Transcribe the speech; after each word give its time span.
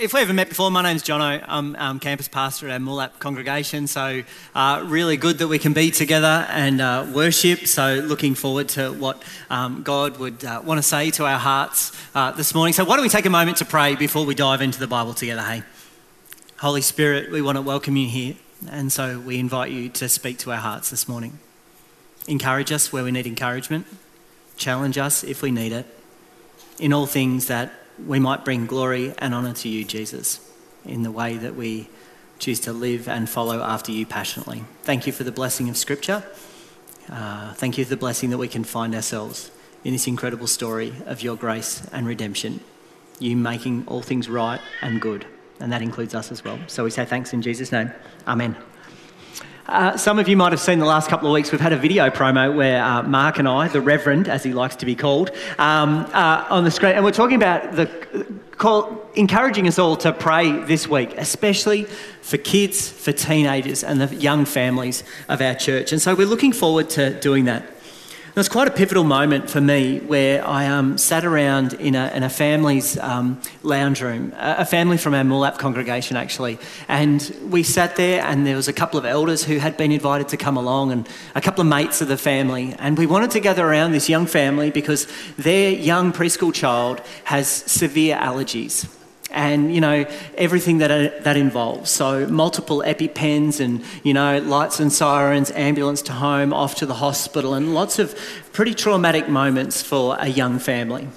if 0.00 0.14
we 0.14 0.20
haven't 0.20 0.36
met 0.36 0.48
before, 0.48 0.70
my 0.70 0.82
name's 0.82 1.02
Jono. 1.02 1.44
I'm 1.46 1.76
um, 1.76 2.00
campus 2.00 2.26
pastor 2.26 2.66
at 2.68 2.72
our 2.72 2.78
Moolap 2.78 3.18
congregation. 3.18 3.86
So, 3.86 4.22
uh, 4.54 4.82
really 4.86 5.18
good 5.18 5.36
that 5.38 5.48
we 5.48 5.58
can 5.58 5.74
be 5.74 5.90
together 5.90 6.46
and 6.48 6.80
uh, 6.80 7.06
worship. 7.14 7.66
So, 7.66 7.96
looking 7.96 8.34
forward 8.34 8.70
to 8.70 8.92
what 8.94 9.22
um, 9.50 9.82
God 9.82 10.18
would 10.18 10.42
uh, 10.42 10.62
want 10.64 10.78
to 10.78 10.82
say 10.82 11.10
to 11.12 11.26
our 11.26 11.38
hearts 11.38 11.92
uh, 12.14 12.30
this 12.32 12.54
morning. 12.54 12.72
So, 12.72 12.82
why 12.82 12.96
don't 12.96 13.02
we 13.02 13.10
take 13.10 13.26
a 13.26 13.30
moment 13.30 13.58
to 13.58 13.66
pray 13.66 13.94
before 13.94 14.24
we 14.24 14.34
dive 14.34 14.62
into 14.62 14.80
the 14.80 14.86
Bible 14.86 15.12
together, 15.12 15.42
hey? 15.42 15.62
Holy 16.60 16.82
Spirit, 16.82 17.30
we 17.30 17.42
want 17.42 17.56
to 17.56 17.62
welcome 17.62 17.96
you 17.96 18.08
here. 18.08 18.36
And 18.70 18.90
so, 18.90 19.20
we 19.20 19.38
invite 19.38 19.70
you 19.70 19.90
to 19.90 20.08
speak 20.08 20.38
to 20.38 20.50
our 20.50 20.58
hearts 20.58 20.88
this 20.88 21.08
morning. 21.08 21.38
Encourage 22.26 22.72
us 22.72 22.90
where 22.90 23.04
we 23.04 23.10
need 23.10 23.26
encouragement, 23.26 23.86
challenge 24.56 24.96
us 24.96 25.22
if 25.22 25.42
we 25.42 25.50
need 25.50 25.72
it. 25.72 25.86
In 26.78 26.94
all 26.94 27.04
things 27.04 27.48
that 27.48 27.70
we 28.06 28.18
might 28.20 28.44
bring 28.44 28.66
glory 28.66 29.14
and 29.18 29.34
honour 29.34 29.52
to 29.54 29.68
you, 29.68 29.84
Jesus, 29.84 30.40
in 30.84 31.02
the 31.02 31.10
way 31.10 31.36
that 31.36 31.54
we 31.54 31.88
choose 32.38 32.60
to 32.60 32.72
live 32.72 33.08
and 33.08 33.28
follow 33.28 33.62
after 33.62 33.92
you 33.92 34.06
passionately. 34.06 34.64
Thank 34.82 35.06
you 35.06 35.12
for 35.12 35.24
the 35.24 35.32
blessing 35.32 35.68
of 35.68 35.76
Scripture. 35.76 36.24
Uh, 37.08 37.52
thank 37.54 37.76
you 37.76 37.84
for 37.84 37.90
the 37.90 37.96
blessing 37.96 38.30
that 38.30 38.38
we 38.38 38.48
can 38.48 38.64
find 38.64 38.94
ourselves 38.94 39.50
in 39.84 39.92
this 39.92 40.06
incredible 40.06 40.46
story 40.46 40.94
of 41.06 41.22
your 41.22 41.36
grace 41.36 41.86
and 41.92 42.06
redemption, 42.06 42.60
you 43.18 43.36
making 43.36 43.84
all 43.86 44.02
things 44.02 44.28
right 44.28 44.60
and 44.82 45.00
good. 45.00 45.26
And 45.58 45.72
that 45.72 45.82
includes 45.82 46.14
us 46.14 46.32
as 46.32 46.42
well. 46.42 46.58
So 46.66 46.84
we 46.84 46.90
say 46.90 47.04
thanks 47.04 47.32
in 47.32 47.42
Jesus' 47.42 47.72
name. 47.72 47.92
Amen. 48.26 48.56
Uh, 49.70 49.96
some 49.96 50.18
of 50.18 50.26
you 50.26 50.36
might 50.36 50.50
have 50.50 50.60
seen 50.60 50.80
the 50.80 50.84
last 50.84 51.08
couple 51.08 51.28
of 51.28 51.32
weeks, 51.32 51.52
we've 51.52 51.60
had 51.60 51.72
a 51.72 51.76
video 51.76 52.10
promo 52.10 52.52
where 52.52 52.82
uh, 52.82 53.04
Mark 53.04 53.38
and 53.38 53.46
I, 53.46 53.68
the 53.68 53.80
Reverend, 53.80 54.26
as 54.26 54.42
he 54.42 54.52
likes 54.52 54.74
to 54.76 54.84
be 54.84 54.96
called, 54.96 55.30
um, 55.60 56.10
uh, 56.12 56.44
on 56.50 56.64
the 56.64 56.72
screen, 56.72 56.96
and 56.96 57.04
we're 57.04 57.12
talking 57.12 57.36
about 57.36 57.76
the 57.76 57.86
call, 58.56 59.08
encouraging 59.14 59.68
us 59.68 59.78
all 59.78 59.94
to 59.98 60.12
pray 60.12 60.50
this 60.64 60.88
week, 60.88 61.14
especially 61.16 61.84
for 62.20 62.36
kids, 62.36 62.90
for 62.90 63.12
teenagers, 63.12 63.84
and 63.84 64.00
the 64.00 64.12
young 64.16 64.44
families 64.44 65.04
of 65.28 65.40
our 65.40 65.54
church. 65.54 65.92
And 65.92 66.02
so 66.02 66.16
we're 66.16 66.26
looking 66.26 66.52
forward 66.52 66.90
to 66.90 67.18
doing 67.20 67.44
that. 67.44 67.64
It 68.40 68.48
was 68.48 68.48
quite 68.48 68.68
a 68.68 68.70
pivotal 68.70 69.04
moment 69.04 69.50
for 69.50 69.60
me 69.60 69.98
where 69.98 70.42
I 70.48 70.64
um, 70.64 70.96
sat 70.96 71.26
around 71.26 71.74
in 71.74 71.94
a, 71.94 72.10
in 72.14 72.22
a 72.22 72.30
family's 72.30 72.96
um, 72.96 73.38
lounge 73.62 74.00
room, 74.00 74.32
a 74.38 74.64
family 74.64 74.96
from 74.96 75.12
our 75.12 75.24
Moolap 75.24 75.58
congregation 75.58 76.16
actually. 76.16 76.58
And 76.88 77.20
we 77.50 77.62
sat 77.62 77.96
there, 77.96 78.24
and 78.24 78.46
there 78.46 78.56
was 78.56 78.66
a 78.66 78.72
couple 78.72 78.98
of 78.98 79.04
elders 79.04 79.44
who 79.44 79.58
had 79.58 79.76
been 79.76 79.92
invited 79.92 80.28
to 80.28 80.38
come 80.38 80.56
along, 80.56 80.90
and 80.90 81.06
a 81.34 81.42
couple 81.42 81.60
of 81.60 81.66
mates 81.66 82.00
of 82.00 82.08
the 82.08 82.16
family. 82.16 82.74
And 82.78 82.96
we 82.96 83.04
wanted 83.04 83.30
to 83.32 83.40
gather 83.40 83.62
around 83.62 83.92
this 83.92 84.08
young 84.08 84.24
family 84.24 84.70
because 84.70 85.06
their 85.36 85.70
young 85.70 86.10
preschool 86.10 86.54
child 86.54 87.02
has 87.24 87.46
severe 87.46 88.16
allergies 88.16 88.88
and 89.32 89.74
you 89.74 89.80
know 89.80 90.06
everything 90.36 90.78
that 90.78 90.90
uh, 90.90 91.10
that 91.22 91.36
involves. 91.36 91.90
So 91.90 92.26
multiple 92.26 92.82
EpiPens 92.86 93.60
and 93.60 93.82
you 94.02 94.14
know 94.14 94.38
lights 94.38 94.80
and 94.80 94.92
sirens, 94.92 95.50
ambulance 95.52 96.02
to 96.02 96.12
home, 96.12 96.52
off 96.52 96.74
to 96.76 96.86
the 96.86 96.94
hospital, 96.94 97.54
and 97.54 97.74
lots 97.74 97.98
of 97.98 98.18
pretty 98.52 98.74
traumatic 98.74 99.28
moments 99.28 99.82
for 99.82 100.16
a 100.18 100.28
young 100.28 100.58
family. 100.58 101.08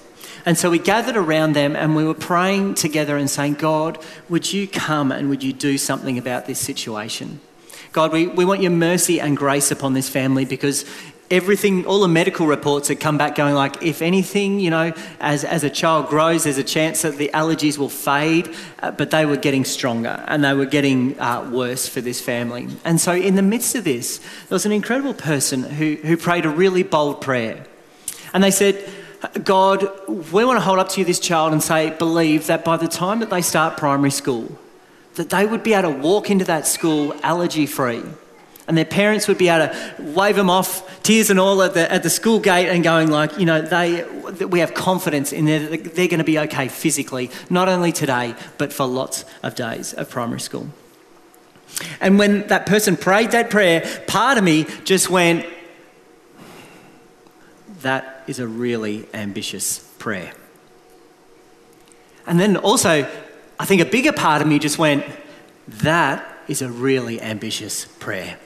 And 0.46 0.58
so 0.58 0.70
we 0.70 0.78
gathered 0.78 1.16
around 1.16 1.54
them 1.54 1.74
and 1.74 1.96
we 1.96 2.04
were 2.04 2.14
praying 2.14 2.74
together 2.74 3.16
and 3.16 3.30
saying, 3.30 3.54
God, 3.54 3.98
would 4.28 4.52
you 4.52 4.68
come 4.68 5.10
and 5.10 5.30
would 5.30 5.42
you 5.42 5.54
do 5.54 5.78
something 5.78 6.18
about 6.18 6.44
this 6.44 6.58
situation? 6.58 7.40
God, 7.92 8.12
we, 8.12 8.26
we 8.26 8.44
want 8.44 8.60
your 8.60 8.72
mercy 8.72 9.20
and 9.20 9.36
grace 9.36 9.70
upon 9.70 9.94
this 9.94 10.08
family 10.08 10.44
because 10.44 10.84
everything, 11.30 11.86
all 11.86 12.00
the 12.00 12.08
medical 12.08 12.46
reports 12.46 12.88
had 12.88 13.00
come 13.00 13.16
back 13.16 13.34
going 13.34 13.54
like, 13.54 13.82
if 13.82 14.02
anything, 14.02 14.60
you 14.60 14.70
know, 14.70 14.92
as, 15.20 15.44
as 15.44 15.64
a 15.64 15.70
child 15.70 16.08
grows, 16.08 16.44
there's 16.44 16.58
a 16.58 16.64
chance 16.64 17.02
that 17.02 17.16
the 17.16 17.30
allergies 17.32 17.78
will 17.78 17.88
fade, 17.88 18.54
uh, 18.82 18.90
but 18.90 19.10
they 19.10 19.26
were 19.26 19.36
getting 19.36 19.64
stronger 19.64 20.22
and 20.28 20.44
they 20.44 20.54
were 20.54 20.66
getting 20.66 21.18
uh, 21.18 21.48
worse 21.50 21.88
for 21.88 22.00
this 22.00 22.20
family. 22.20 22.68
And 22.84 23.00
so, 23.00 23.12
in 23.12 23.34
the 23.34 23.42
midst 23.42 23.74
of 23.74 23.84
this, 23.84 24.18
there 24.18 24.56
was 24.56 24.66
an 24.66 24.72
incredible 24.72 25.14
person 25.14 25.62
who, 25.62 25.96
who 25.96 26.16
prayed 26.16 26.46
a 26.46 26.50
really 26.50 26.82
bold 26.82 27.20
prayer. 27.20 27.64
And 28.32 28.42
they 28.42 28.50
said, 28.50 28.82
God, 29.42 29.88
we 30.08 30.44
want 30.44 30.58
to 30.58 30.60
hold 30.60 30.78
up 30.78 30.90
to 30.90 31.00
you 31.00 31.06
this 31.06 31.20
child 31.20 31.52
and 31.52 31.62
say, 31.62 31.90
believe 31.90 32.46
that 32.48 32.64
by 32.64 32.76
the 32.76 32.88
time 32.88 33.20
that 33.20 33.30
they 33.30 33.42
start 33.42 33.78
primary 33.78 34.10
school, 34.10 34.58
that 35.14 35.30
they 35.30 35.46
would 35.46 35.62
be 35.62 35.72
able 35.72 35.92
to 35.92 35.98
walk 35.98 36.30
into 36.30 36.44
that 36.44 36.66
school 36.66 37.14
allergy 37.22 37.66
free 37.66 38.02
and 38.66 38.78
their 38.78 38.84
parents 38.84 39.28
would 39.28 39.38
be 39.38 39.48
able 39.48 39.68
to 39.68 40.02
wave 40.02 40.36
them 40.36 40.48
off, 40.48 41.02
tears 41.02 41.28
and 41.28 41.38
all, 41.38 41.62
at 41.62 41.74
the, 41.74 41.90
at 41.92 42.02
the 42.02 42.10
school 42.10 42.40
gate 42.40 42.68
and 42.68 42.82
going 42.82 43.10
like, 43.10 43.38
you 43.38 43.44
know, 43.44 43.60
they, 43.60 44.04
we 44.46 44.60
have 44.60 44.72
confidence 44.72 45.32
in 45.32 45.44
that 45.44 45.94
they're 45.94 46.08
going 46.08 46.18
to 46.18 46.24
be 46.24 46.38
okay 46.38 46.68
physically, 46.68 47.30
not 47.50 47.68
only 47.68 47.92
today, 47.92 48.34
but 48.56 48.72
for 48.72 48.86
lots 48.86 49.24
of 49.42 49.54
days 49.54 49.92
of 49.92 50.08
primary 50.08 50.40
school. 50.40 50.68
And 52.00 52.18
when 52.18 52.46
that 52.46 52.66
person 52.66 52.96
prayed 52.96 53.32
that 53.32 53.50
prayer, 53.50 53.82
part 54.06 54.38
of 54.38 54.44
me 54.44 54.64
just 54.84 55.10
went, 55.10 55.44
that 57.82 58.24
is 58.26 58.38
a 58.38 58.46
really 58.46 59.06
ambitious 59.12 59.80
prayer. 59.98 60.32
And 62.26 62.40
then 62.40 62.56
also, 62.56 63.06
I 63.58 63.64
think 63.66 63.82
a 63.82 63.84
bigger 63.86 64.12
part 64.12 64.40
of 64.40 64.48
me 64.48 64.58
just 64.58 64.78
went, 64.78 65.04
that 65.68 66.26
is 66.48 66.62
a 66.62 66.70
really 66.70 67.20
ambitious 67.20 67.84
prayer. 67.84 68.38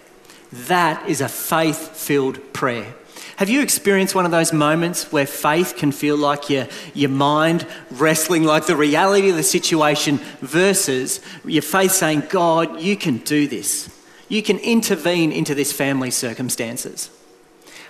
That 0.52 1.08
is 1.08 1.20
a 1.20 1.28
faith 1.28 1.96
filled 1.96 2.52
prayer. 2.52 2.94
Have 3.36 3.48
you 3.48 3.62
experienced 3.62 4.14
one 4.14 4.24
of 4.24 4.32
those 4.32 4.52
moments 4.52 5.12
where 5.12 5.26
faith 5.26 5.76
can 5.76 5.92
feel 5.92 6.16
like 6.16 6.50
your, 6.50 6.66
your 6.92 7.10
mind 7.10 7.66
wrestling 7.90 8.42
like 8.42 8.66
the 8.66 8.74
reality 8.74 9.30
of 9.30 9.36
the 9.36 9.44
situation 9.44 10.18
versus 10.40 11.20
your 11.44 11.62
faith 11.62 11.92
saying, 11.92 12.24
God, 12.30 12.80
you 12.80 12.96
can 12.96 13.18
do 13.18 13.46
this. 13.46 13.94
You 14.28 14.42
can 14.42 14.58
intervene 14.58 15.30
into 15.30 15.54
this 15.54 15.72
family's 15.72 16.16
circumstances. 16.16 17.10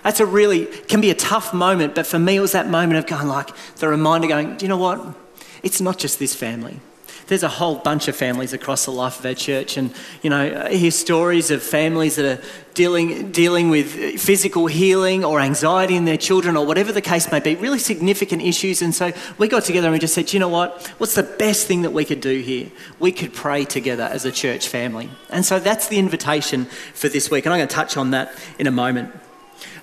That's 0.03 0.19
a 0.19 0.25
really, 0.25 0.65
can 0.65 1.01
be 1.01 1.09
a 1.09 1.15
tough 1.15 1.53
moment, 1.53 1.95
but 1.95 2.05
for 2.05 2.19
me 2.19 2.37
it 2.37 2.41
was 2.41 2.51
that 2.51 2.69
moment 2.69 2.99
of 2.99 3.07
going 3.07 3.27
like, 3.27 3.49
the 3.77 3.87
reminder 3.87 4.27
going, 4.27 4.55
do 4.55 4.65
you 4.65 4.69
know 4.69 4.77
what? 4.77 5.15
It's 5.63 5.81
not 5.81 5.97
just 5.97 6.19
this 6.19 6.35
family 6.35 6.79
there's 7.29 7.43
a 7.43 7.47
whole 7.47 7.75
bunch 7.75 8.07
of 8.07 8.15
families 8.15 8.51
across 8.51 8.85
the 8.85 8.91
life 8.91 9.19
of 9.19 9.25
our 9.25 9.33
church, 9.33 9.77
and 9.77 9.93
you 10.21 10.29
know, 10.29 10.67
hear 10.69 10.91
stories 10.91 11.51
of 11.51 11.63
families 11.63 12.15
that 12.17 12.25
are 12.25 12.43
dealing 12.73 13.31
dealing 13.31 13.69
with 13.69 14.19
physical 14.19 14.67
healing 14.67 15.23
or 15.23 15.39
anxiety 15.39 15.95
in 15.95 16.05
their 16.05 16.17
children, 16.17 16.57
or 16.57 16.65
whatever 16.65 16.91
the 16.91 17.01
case 17.01 17.31
may 17.31 17.39
be, 17.39 17.55
really 17.55 17.79
significant 17.79 18.41
issues. 18.41 18.81
And 18.81 18.93
so 18.93 19.11
we 19.37 19.47
got 19.47 19.63
together 19.63 19.87
and 19.87 19.93
we 19.93 19.99
just 19.99 20.13
said, 20.13 20.33
you 20.33 20.39
know 20.39 20.49
what? 20.49 20.87
What's 20.97 21.15
the 21.15 21.23
best 21.23 21.67
thing 21.67 21.83
that 21.83 21.91
we 21.91 22.03
could 22.03 22.21
do 22.21 22.39
here? 22.39 22.71
We 22.99 23.11
could 23.11 23.33
pray 23.33 23.63
together 23.63 24.03
as 24.03 24.25
a 24.25 24.31
church 24.31 24.67
family. 24.67 25.09
And 25.29 25.45
so 25.45 25.59
that's 25.59 25.87
the 25.87 25.99
invitation 25.99 26.65
for 26.93 27.09
this 27.09 27.31
week, 27.31 27.45
and 27.45 27.53
I'm 27.53 27.59
going 27.59 27.69
to 27.69 27.75
touch 27.75 27.95
on 27.95 28.11
that 28.11 28.33
in 28.57 28.67
a 28.67 28.71
moment. 28.71 29.13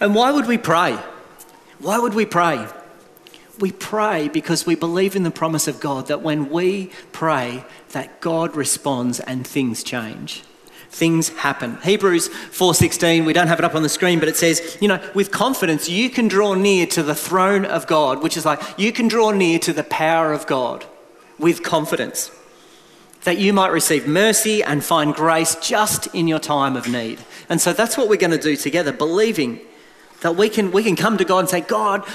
And 0.01 0.15
why 0.15 0.33
would 0.33 0.47
we 0.47 0.59
pray? 0.59 0.99
Why 1.79 1.99
would 1.99 2.15
we 2.15 2.27
pray? 2.27 2.67
We 3.59 3.73
pray 3.73 4.29
because 4.29 4.67
we 4.67 4.75
believe 4.75 5.17
in 5.17 5.23
the 5.23 5.31
promise 5.31 5.69
of 5.69 5.81
God 5.81 6.09
that 6.09 6.23
when 6.23 6.51
we 6.51 6.91
pray 7.13 7.65
that 7.91 8.21
God 8.21 8.57
responds 8.57 9.21
and 9.21 9.47
things 9.47 9.83
change. 9.83 10.43
Things 10.91 11.29
happen. 11.31 11.79
Hebrews 11.83 12.29
4.16 12.29 13.27
we 13.27 13.33
don't 13.33 13.49
have 13.49 13.59
it 13.59 13.65
up 13.65 13.75
on 13.75 13.83
the 13.83 13.89
screen 13.89 14.19
but 14.19 14.29
it 14.29 14.37
says 14.37 14.79
you 14.81 14.89
know 14.89 15.01
with 15.15 15.31
confidence 15.31 15.89
you 15.89 16.09
can 16.09 16.29
draw 16.29 16.55
near 16.55 16.87
to 16.87 17.03
the 17.03 17.15
throne 17.15 17.67
of 17.67 17.87
god 17.87 18.23
which 18.23 18.37
is 18.37 18.47
like 18.47 18.63
you 18.79 18.93
can 18.93 19.09
draw 19.09 19.31
near 19.31 19.59
to 19.59 19.75
the 19.75 19.85
power 19.85 20.33
of 20.33 20.47
god 20.47 20.87
with 21.39 21.63
confidence 21.63 22.31
that 23.27 23.39
you 23.39 23.53
might 23.53 23.73
receive 23.73 24.07
mercy 24.07 24.63
and 24.63 24.85
find 24.85 25.13
grace 25.13 25.57
just 25.57 26.07
in 26.15 26.29
your 26.29 26.39
time 26.39 26.77
of 26.77 26.89
need. 26.89 27.19
And 27.49 27.61
so 27.61 27.73
that's 27.73 27.99
what 27.99 28.09
we're 28.09 28.17
going 28.17 28.31
to 28.31 28.39
do 28.39 28.55
together 28.55 28.93
believing 28.93 29.61
that 30.21 30.37
we 30.37 30.49
can, 30.49 30.71
we 30.71 30.85
can 30.85 30.95
come 30.95 31.19
to 31.19 31.25
God 31.25 31.41
and 31.41 31.49
say, 31.49 31.61
God, 31.61 32.07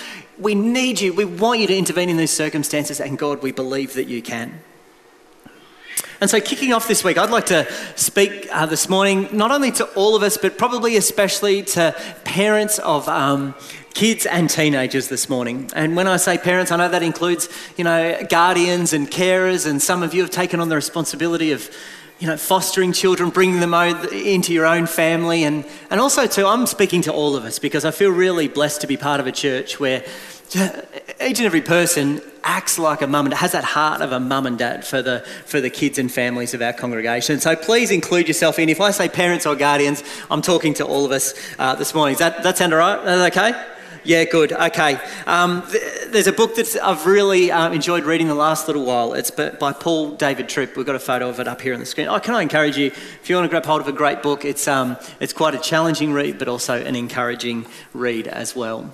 we 0.41 0.55
need 0.55 0.99
you. 0.99 1.13
We 1.13 1.25
want 1.25 1.59
you 1.59 1.67
to 1.67 1.77
intervene 1.77 2.09
in 2.09 2.17
these 2.17 2.31
circumstances. 2.31 2.99
And 2.99 3.17
God, 3.17 3.41
we 3.41 3.51
believe 3.51 3.93
that 3.93 4.07
you 4.07 4.21
can. 4.21 4.59
And 6.19 6.29
so, 6.29 6.39
kicking 6.39 6.71
off 6.71 6.87
this 6.87 7.03
week, 7.03 7.17
I'd 7.17 7.31
like 7.31 7.47
to 7.47 7.67
speak 7.95 8.47
uh, 8.51 8.67
this 8.67 8.87
morning 8.87 9.27
not 9.31 9.51
only 9.51 9.71
to 9.71 9.85
all 9.93 10.15
of 10.15 10.21
us, 10.21 10.37
but 10.37 10.57
probably 10.57 10.95
especially 10.95 11.63
to 11.63 11.95
parents 12.23 12.77
of 12.79 13.07
um, 13.07 13.55
kids 13.95 14.27
and 14.27 14.47
teenagers 14.47 15.07
this 15.07 15.29
morning. 15.29 15.69
And 15.75 15.95
when 15.95 16.07
I 16.07 16.17
say 16.17 16.37
parents, 16.37 16.71
I 16.71 16.77
know 16.77 16.89
that 16.89 17.01
includes, 17.01 17.49
you 17.75 17.83
know, 17.83 18.21
guardians 18.29 18.93
and 18.93 19.09
carers, 19.09 19.65
and 19.67 19.81
some 19.81 20.03
of 20.03 20.13
you 20.13 20.21
have 20.21 20.29
taken 20.29 20.59
on 20.59 20.69
the 20.69 20.75
responsibility 20.75 21.51
of 21.51 21.69
you 22.21 22.27
know, 22.27 22.37
fostering 22.37 22.93
children, 22.93 23.31
bringing 23.31 23.59
them 23.59 23.73
into 23.73 24.53
your 24.53 24.67
own 24.67 24.85
family. 24.85 25.43
And, 25.43 25.65
and 25.89 25.99
also, 25.99 26.27
too, 26.27 26.45
I'm 26.45 26.67
speaking 26.67 27.01
to 27.01 27.11
all 27.11 27.35
of 27.35 27.45
us 27.45 27.57
because 27.57 27.83
I 27.83 27.89
feel 27.89 28.11
really 28.11 28.47
blessed 28.47 28.81
to 28.81 28.87
be 28.87 28.95
part 28.95 29.19
of 29.19 29.25
a 29.25 29.31
church 29.31 29.79
where 29.79 30.05
each 30.53 31.39
and 31.39 31.41
every 31.47 31.61
person 31.61 32.21
acts 32.43 32.77
like 32.77 33.01
a 33.01 33.07
mum 33.07 33.25
and 33.25 33.33
has 33.33 33.53
that 33.53 33.63
heart 33.63 34.01
of 34.01 34.11
a 34.11 34.19
mum 34.19 34.45
and 34.45 34.59
dad 34.59 34.85
for 34.85 35.01
the, 35.01 35.21
for 35.45 35.59
the 35.61 35.69
kids 35.71 35.97
and 35.97 36.11
families 36.11 36.53
of 36.53 36.61
our 36.61 36.73
congregation. 36.73 37.39
So 37.39 37.55
please 37.55 37.89
include 37.89 38.27
yourself 38.27 38.59
in. 38.59 38.69
If 38.69 38.81
I 38.81 38.91
say 38.91 39.09
parents 39.09 39.47
or 39.47 39.55
guardians, 39.55 40.03
I'm 40.29 40.43
talking 40.43 40.75
to 40.75 40.85
all 40.85 41.05
of 41.05 41.11
us 41.11 41.33
uh, 41.57 41.73
this 41.73 41.95
morning. 41.95 42.13
Does 42.13 42.19
that, 42.19 42.43
that 42.43 42.57
sound 42.57 42.73
all 42.73 42.79
right? 42.79 42.99
Is 42.99 43.05
that 43.05 43.35
okay? 43.35 43.70
Yeah, 44.03 44.23
good. 44.23 44.51
Okay. 44.51 44.99
Um, 45.27 45.61
th- 45.69 46.07
there's 46.07 46.25
a 46.25 46.33
book 46.33 46.55
that 46.55 46.75
I've 46.81 47.05
really 47.05 47.51
uh, 47.51 47.71
enjoyed 47.71 48.03
reading 48.03 48.27
the 48.27 48.35
last 48.35 48.65
little 48.65 48.83
while. 48.83 49.13
It's 49.13 49.29
by, 49.29 49.73
Paul 49.73 50.15
David 50.15 50.49
Tripp. 50.49 50.75
We've 50.75 50.87
got 50.87 50.95
a 50.95 50.99
photo 50.99 51.29
of 51.29 51.39
it 51.39 51.47
up 51.47 51.61
here 51.61 51.75
on 51.75 51.79
the 51.79 51.85
screen. 51.85 52.07
Oh, 52.07 52.19
can 52.19 52.33
I 52.33 52.41
encourage 52.41 52.77
you, 52.77 52.87
if 52.87 53.29
you 53.29 53.35
want 53.35 53.45
to 53.45 53.49
grab 53.49 53.63
hold 53.63 53.79
of 53.79 53.87
a 53.87 53.91
great 53.91 54.23
book, 54.23 54.43
it's, 54.43 54.67
um, 54.67 54.97
it's 55.19 55.33
quite 55.33 55.53
a 55.53 55.59
challenging 55.59 56.13
read, 56.13 56.39
but 56.39 56.47
also 56.47 56.83
an 56.83 56.95
encouraging 56.95 57.67
read 57.93 58.27
as 58.27 58.55
well. 58.55 58.91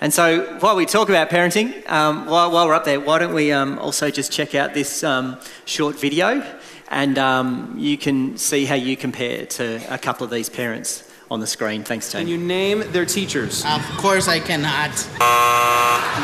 And 0.00 0.12
so 0.12 0.58
while 0.60 0.74
we 0.74 0.86
talk 0.86 1.10
about 1.10 1.28
parenting, 1.28 1.86
um, 1.90 2.24
while, 2.24 2.50
while, 2.50 2.66
we're 2.66 2.74
up 2.74 2.86
there, 2.86 3.00
why 3.00 3.18
don't 3.18 3.34
we 3.34 3.52
um, 3.52 3.78
also 3.78 4.10
just 4.10 4.32
check 4.32 4.54
out 4.54 4.72
this 4.72 5.04
um, 5.04 5.38
short 5.66 6.00
video 6.00 6.42
and 6.88 7.18
um, 7.18 7.74
you 7.76 7.98
can 7.98 8.38
see 8.38 8.64
how 8.64 8.74
you 8.74 8.96
compare 8.96 9.44
to 9.44 9.82
a 9.92 9.98
couple 9.98 10.24
of 10.24 10.30
these 10.30 10.48
parents 10.48 11.03
on 11.30 11.40
the 11.40 11.46
screen. 11.46 11.82
Thanks, 11.84 12.10
Tony. 12.12 12.24
Can 12.24 12.30
you 12.30 12.38
name 12.38 12.84
their 12.92 13.04
teachers? 13.06 13.64
Of 13.64 13.82
course 13.96 14.28
I 14.28 14.40
cannot. 14.40 14.90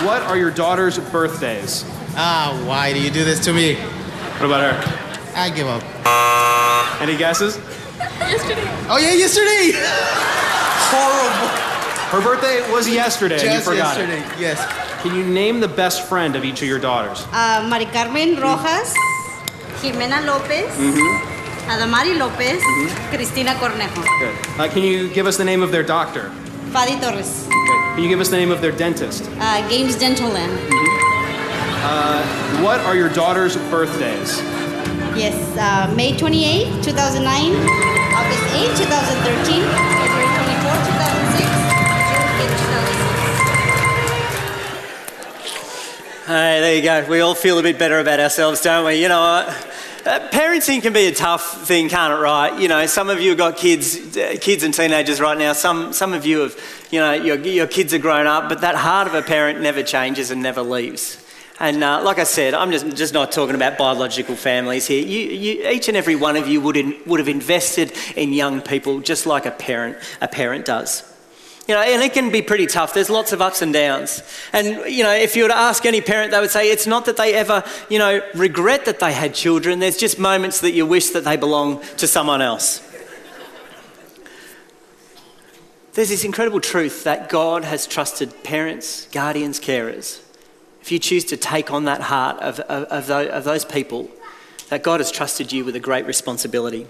What 0.06 0.22
are 0.22 0.36
your 0.36 0.50
daughter's 0.50 0.98
birthdays? 0.98 1.84
Ah, 2.16 2.60
why 2.66 2.92
do 2.92 3.00
you 3.00 3.10
do 3.10 3.24
this 3.24 3.40
to 3.46 3.52
me? 3.52 3.74
What 3.76 4.46
about 4.46 4.72
her? 4.74 5.32
I 5.36 5.50
give 5.50 5.66
up. 5.66 5.82
Any 7.00 7.16
guesses? 7.16 7.56
Yesterday. 8.20 8.62
Oh 8.88 8.98
yeah, 9.00 9.12
yesterday. 9.14 9.72
Horrible. 10.92 11.48
Her 12.10 12.20
birthday 12.22 12.70
was 12.72 12.88
yesterday. 12.88 13.36
and 13.36 13.44
you 13.44 13.50
Just 13.50 13.64
forgot 13.68 13.96
yesterday. 13.96 14.18
it. 14.20 14.40
Yes. 14.40 15.02
Can 15.02 15.14
you 15.14 15.24
name 15.24 15.60
the 15.60 15.68
best 15.68 16.06
friend 16.08 16.36
of 16.36 16.44
each 16.44 16.60
of 16.62 16.68
your 16.68 16.78
daughters? 16.78 17.24
Uh, 17.32 17.66
Mari 17.70 17.86
Carmen 17.86 18.36
Rojas, 18.36 18.92
Jimena 19.80 20.24
Lopez, 20.26 20.68
Adamari 21.70 22.18
Lopez, 22.18 22.60
Cristina 23.10 23.52
Cornejo, 23.54 24.02
Good. 24.18 24.34
Uh, 24.60 24.68
can 24.72 24.82
you 24.82 25.08
give 25.08 25.26
us 25.26 25.36
the 25.36 25.44
name 25.44 25.62
of 25.62 25.70
their 25.70 25.84
doctor? 25.84 26.30
Fadi 26.72 26.98
Torres, 27.00 27.46
Good. 27.46 27.94
Can 27.94 28.02
you 28.02 28.08
give 28.08 28.18
us 28.20 28.28
the 28.28 28.36
name 28.36 28.50
of 28.50 28.60
their 28.60 28.72
dentist? 28.72 29.28
uh, 29.38 29.68
Games 29.68 29.94
Dental 29.96 30.28
Land. 30.30 30.52
What 32.64 32.80
are 32.80 32.94
your 32.96 33.08
daughter's 33.08 33.56
birthdays? 33.70 34.38
Yes, 35.16 35.34
uh, 35.56 35.92
May 35.96 36.16
28, 36.16 36.82
2009, 36.84 37.54
August 38.18 38.44
8, 38.52 38.76
2013, 38.76 39.62
February 39.62 40.28
24, 40.36 40.74
2006, 40.90 41.50
June 42.36 42.54
5, 42.66 42.90
2006. 45.38 46.26
Hey, 46.26 46.60
there 46.60 46.74
you 46.76 46.82
go. 46.82 47.04
We 47.08 47.20
all 47.20 47.34
feel 47.34 47.58
a 47.58 47.62
bit 47.62 47.78
better 47.78 47.98
about 47.98 48.20
ourselves, 48.20 48.60
don't 48.60 48.84
we? 48.84 49.00
You 49.02 49.08
know 49.08 49.20
what? 49.20 49.48
Uh, 50.06 50.18
parenting 50.30 50.80
can 50.80 50.94
be 50.94 51.06
a 51.06 51.14
tough 51.14 51.66
thing, 51.66 51.88
can't 51.90 52.14
it? 52.14 52.16
Right? 52.16 52.58
You 52.58 52.68
know, 52.68 52.86
some 52.86 53.10
of 53.10 53.20
you 53.20 53.30
have 53.30 53.38
got 53.38 53.58
kids, 53.58 54.16
uh, 54.16 54.36
kids 54.40 54.62
and 54.62 54.72
teenagers 54.72 55.20
right 55.20 55.36
now. 55.36 55.52
Some, 55.52 55.92
some 55.92 56.14
of 56.14 56.24
you 56.24 56.40
have, 56.40 56.56
you 56.90 57.00
know, 57.00 57.12
your, 57.12 57.38
your 57.38 57.66
kids 57.66 57.92
are 57.92 57.98
grown 57.98 58.26
up, 58.26 58.48
but 58.48 58.62
that 58.62 58.76
heart 58.76 59.08
of 59.08 59.14
a 59.14 59.20
parent 59.20 59.60
never 59.60 59.82
changes 59.82 60.30
and 60.30 60.42
never 60.42 60.62
leaves. 60.62 61.22
And 61.58 61.84
uh, 61.84 62.02
like 62.02 62.18
I 62.18 62.24
said, 62.24 62.54
I'm 62.54 62.70
just, 62.70 62.96
just 62.96 63.12
not 63.12 63.30
talking 63.30 63.54
about 63.54 63.76
biological 63.76 64.36
families 64.36 64.86
here. 64.86 65.04
You, 65.04 65.18
you, 65.18 65.68
each 65.68 65.88
and 65.88 65.96
every 65.98 66.16
one 66.16 66.36
of 66.36 66.48
you 66.48 66.62
would, 66.62 66.78
in, 66.78 66.96
would 67.04 67.20
have 67.20 67.28
invested 67.28 67.92
in 68.16 68.32
young 68.32 68.62
people 68.62 69.00
just 69.00 69.26
like 69.26 69.44
a 69.44 69.50
parent, 69.50 69.98
a 70.22 70.28
parent 70.28 70.64
does. 70.64 71.09
You 71.70 71.76
know, 71.76 71.82
and 71.82 72.02
it 72.02 72.12
can 72.12 72.32
be 72.32 72.42
pretty 72.42 72.66
tough. 72.66 72.94
There's 72.94 73.08
lots 73.08 73.32
of 73.32 73.40
ups 73.40 73.62
and 73.62 73.72
downs. 73.72 74.24
And, 74.52 74.92
you 74.92 75.04
know, 75.04 75.12
if 75.12 75.36
you 75.36 75.44
were 75.44 75.50
to 75.50 75.56
ask 75.56 75.86
any 75.86 76.00
parent, 76.00 76.32
they 76.32 76.40
would 76.40 76.50
say 76.50 76.68
it's 76.68 76.84
not 76.84 77.04
that 77.04 77.16
they 77.16 77.32
ever, 77.32 77.62
you 77.88 78.00
know, 78.00 78.20
regret 78.34 78.86
that 78.86 78.98
they 78.98 79.12
had 79.12 79.36
children. 79.36 79.78
There's 79.78 79.96
just 79.96 80.18
moments 80.18 80.62
that 80.62 80.72
you 80.72 80.84
wish 80.84 81.10
that 81.10 81.22
they 81.22 81.36
belonged 81.36 81.84
to 81.98 82.08
someone 82.08 82.42
else. 82.42 82.82
There's 85.92 86.08
this 86.08 86.24
incredible 86.24 86.60
truth 86.60 87.04
that 87.04 87.28
God 87.28 87.62
has 87.62 87.86
trusted 87.86 88.42
parents, 88.42 89.06
guardians, 89.12 89.60
carers. 89.60 90.20
If 90.80 90.90
you 90.90 90.98
choose 90.98 91.24
to 91.26 91.36
take 91.36 91.70
on 91.70 91.84
that 91.84 92.00
heart 92.00 92.40
of, 92.40 92.58
of, 92.58 93.08
of 93.08 93.44
those 93.44 93.64
people, 93.64 94.10
that 94.70 94.82
God 94.82 94.98
has 94.98 95.12
trusted 95.12 95.52
you 95.52 95.64
with 95.64 95.76
a 95.76 95.80
great 95.80 96.04
responsibility. 96.04 96.88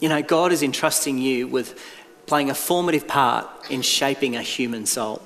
You 0.00 0.08
know, 0.08 0.22
God 0.22 0.52
is 0.52 0.62
entrusting 0.62 1.18
you 1.18 1.48
with 1.48 1.80
playing 2.28 2.50
a 2.50 2.54
formative 2.54 3.08
part 3.08 3.48
in 3.70 3.82
shaping 3.82 4.36
a 4.36 4.42
human 4.42 4.86
soul, 4.86 5.22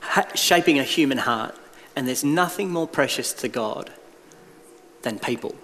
ha- 0.00 0.28
shaping 0.34 0.78
a 0.78 0.82
human 0.82 1.18
heart. 1.18 1.54
And 1.96 2.06
there's 2.06 2.24
nothing 2.24 2.70
more 2.70 2.86
precious 2.86 3.32
to 3.34 3.48
God 3.48 3.90
than 5.02 5.18
people. 5.18 5.54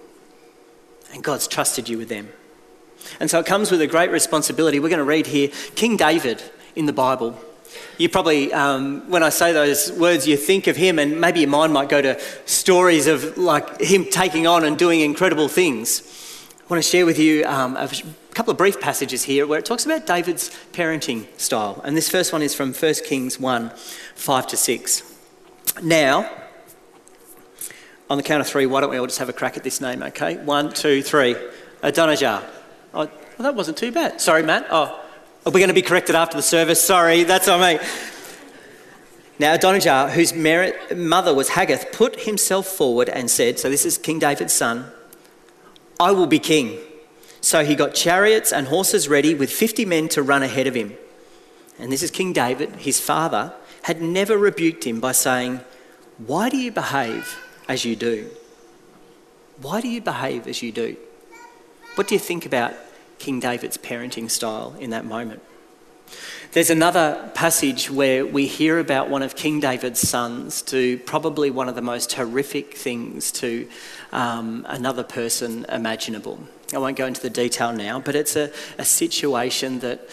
And 1.13 1.23
God's 1.23 1.47
trusted 1.47 1.89
you 1.89 1.99
with 1.99 2.09
them. 2.09 2.29
And 3.21 3.31
so 3.31 3.39
it 3.39 3.47
comes 3.47 3.71
with 3.71 3.81
a 3.81 3.87
great 3.87 4.11
responsibility. 4.11 4.81
We're 4.81 4.89
going 4.89 4.99
to 4.99 5.05
read 5.05 5.27
here 5.27 5.49
King 5.75 5.97
David 5.97 6.43
in 6.75 6.87
the 6.87 6.93
Bible. 6.93 7.39
You 7.99 8.09
probably, 8.09 8.53
um, 8.53 9.09
when 9.11 9.23
I 9.23 9.29
say 9.29 9.53
those 9.53 9.93
words, 9.93 10.27
you 10.27 10.37
think 10.37 10.67
of 10.67 10.77
him, 10.77 10.99
and 10.99 11.21
maybe 11.21 11.41
your 11.41 11.49
mind 11.49 11.73
might 11.73 11.89
go 11.89 12.01
to 12.01 12.21
stories 12.47 13.07
of 13.07 13.37
like 13.37 13.81
him 13.81 14.07
taking 14.11 14.47
on 14.47 14.65
and 14.65 14.79
doing 14.79 15.01
incredible 15.01 15.49
things. 15.49 16.01
I 16.67 16.69
want 16.69 16.83
to 16.83 16.91
share 16.91 17.07
with 17.07 17.21
you 17.21 17.45
um, 17.45 17.77
a 17.77 17.89
couple 18.35 18.51
of 18.51 18.59
brief 18.59 18.81
passages 18.81 19.23
here 19.23 19.47
where 19.47 19.57
it 19.57 19.65
talks 19.65 19.87
about 19.87 20.05
David's 20.05 20.51
parenting 20.73 21.27
style. 21.39 21.81
And 21.85 21.97
this 21.97 22.09
first 22.09 22.33
one 22.33 22.43
is 22.43 22.57
from 22.57 22.75
1 22.75 22.95
Kings 23.05 23.39
1 23.39 23.71
5 24.17 24.47
to 24.49 24.57
6. 24.57 25.15
Now, 25.81 26.29
on 28.11 28.17
the 28.17 28.25
count 28.25 28.41
of 28.41 28.49
three, 28.49 28.67
why 28.67 28.81
don't 28.81 28.91
we 28.91 28.97
all 28.97 29.07
just 29.07 29.21
have 29.21 29.29
a 29.29 29.33
crack 29.33 29.57
at 29.57 29.63
this 29.63 29.81
name, 29.81 30.03
okay? 30.03 30.39
One, 30.39 30.73
two, 30.73 31.03
three. 31.03 31.37
Adonijah. 31.85 32.43
Oh, 32.93 32.99
well, 32.99 33.11
that 33.39 33.55
wasn't 33.55 33.77
too 33.77 33.93
bad. 33.93 34.21
Sorry, 34.21 34.43
Matt. 34.43 34.67
Oh, 34.69 35.01
are 35.47 35.53
we 35.53 35.61
going 35.61 35.69
to 35.69 35.75
be 35.75 35.83
corrected 35.83 36.17
after 36.17 36.37
the 36.37 36.43
service? 36.43 36.83
Sorry, 36.83 37.23
that's 37.23 37.47
on 37.47 37.61
me. 37.61 37.79
Now, 39.39 39.55
Adonijah, 39.55 40.11
whose 40.11 40.35
mother 40.35 41.33
was 41.33 41.51
Haggith, 41.51 41.93
put 41.93 42.23
himself 42.23 42.67
forward 42.67 43.09
and 43.09 43.31
said, 43.31 43.61
So 43.61 43.71
this 43.71 43.87
is 43.87 43.99
King 43.99 44.19
David's 44.19 44.53
son, 44.53 44.91
I 45.99 46.13
will 46.13 46.27
be 46.27 46.39
king. 46.39 46.79
So 47.41 47.65
he 47.65 47.75
got 47.75 47.95
chariots 47.95 48.53
and 48.53 48.69
horses 48.69 49.09
ready 49.09 49.35
with 49.35 49.51
50 49.51 49.85
men 49.85 50.09
to 50.11 50.23
run 50.23 50.43
ahead 50.43 50.67
of 50.67 50.75
him. 50.75 50.95
And 51.79 51.93
this 51.93 52.03
is 52.03 52.11
King 52.11 52.33
David, 52.33 52.71
his 52.77 53.01
father, 53.01 53.53
had 53.83 54.03
never 54.03 54.37
rebuked 54.37 54.85
him 54.85 55.01
by 55.01 55.13
saying, 55.13 55.61
Why 56.19 56.49
do 56.49 56.57
you 56.57 56.73
behave 56.73 57.39
as 57.69 57.85
you 57.85 57.97
do? 57.97 58.31
Why 59.61 59.81
do 59.81 59.89
you 59.89 60.01
behave 60.01 60.47
as 60.47 60.63
you 60.63 60.73
do? 60.73 60.97
What 61.95 62.09
do 62.09 62.15
you 62.15 62.19
think 62.19 62.45
about 62.45 62.75
King 63.19 63.41
David's 63.41 63.79
parenting 63.79 64.31
style 64.31 64.75
in 64.79 64.91
that 64.91 65.05
moment? 65.05 65.43
There's 66.53 66.71
another 66.71 67.31
passage 67.35 67.91
where 67.91 68.25
we 68.25 68.47
hear 68.47 68.79
about 68.79 69.11
one 69.11 69.23
of 69.23 69.37
King 69.37 69.61
David's 69.61 70.01
sons 70.01 70.63
do 70.63 70.97
probably 70.99 71.51
one 71.51 71.69
of 71.69 71.75
the 71.75 71.83
most 71.83 72.13
horrific 72.15 72.77
things 72.77 73.31
to 73.33 73.69
um, 74.13 74.65
another 74.69 75.03
person 75.03 75.67
imaginable. 75.69 76.41
I 76.73 76.79
won't 76.79 76.97
go 76.97 77.07
into 77.07 77.21
the 77.21 77.31
detail 77.31 77.73
now, 77.73 78.01
but 78.01 78.15
it's 78.15 78.37
a, 78.37 78.51
a 78.79 78.85
situation 78.85 79.81
that, 79.81 80.09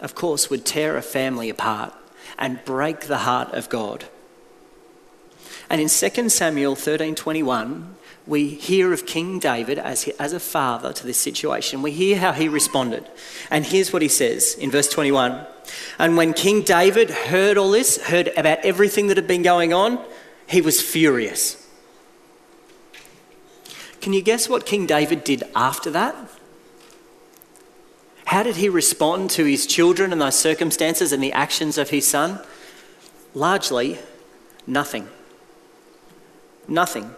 of 0.00 0.14
course, 0.14 0.50
would 0.50 0.64
tear 0.64 0.96
a 0.96 1.02
family 1.02 1.48
apart 1.48 1.94
and 2.38 2.64
break 2.64 3.02
the 3.02 3.18
heart 3.18 3.54
of 3.54 3.68
God. 3.68 4.06
And 5.70 5.80
in 5.80 5.88
2 5.88 6.28
Samuel 6.28 6.74
13:21, 6.74 7.94
we 8.28 8.48
hear 8.48 8.92
of 8.92 9.06
King 9.06 9.38
David 9.38 9.78
as, 9.78 10.02
he, 10.02 10.12
as 10.18 10.34
a 10.34 10.40
father 10.40 10.92
to 10.92 11.06
this 11.06 11.16
situation. 11.16 11.80
We 11.80 11.92
hear 11.92 12.18
how 12.18 12.32
he 12.32 12.46
responded. 12.46 13.08
And 13.50 13.64
here's 13.64 13.90
what 13.90 14.02
he 14.02 14.08
says 14.08 14.54
in 14.54 14.70
verse 14.70 14.88
21. 14.90 15.46
And 15.98 16.16
when 16.16 16.34
King 16.34 16.60
David 16.60 17.10
heard 17.10 17.56
all 17.56 17.70
this, 17.70 17.96
heard 17.96 18.28
about 18.36 18.58
everything 18.58 19.06
that 19.06 19.16
had 19.16 19.26
been 19.26 19.42
going 19.42 19.72
on, 19.72 20.04
he 20.46 20.60
was 20.60 20.82
furious. 20.82 21.66
Can 24.02 24.12
you 24.12 24.20
guess 24.20 24.46
what 24.46 24.66
King 24.66 24.86
David 24.86 25.24
did 25.24 25.44
after 25.56 25.90
that? 25.90 26.14
How 28.26 28.42
did 28.42 28.56
he 28.56 28.68
respond 28.68 29.30
to 29.30 29.44
his 29.46 29.66
children 29.66 30.12
and 30.12 30.20
those 30.20 30.38
circumstances 30.38 31.14
and 31.14 31.22
the 31.22 31.32
actions 31.32 31.78
of 31.78 31.88
his 31.88 32.06
son? 32.06 32.40
Largely, 33.32 33.98
nothing. 34.66 35.08
Nothing. 36.68 37.14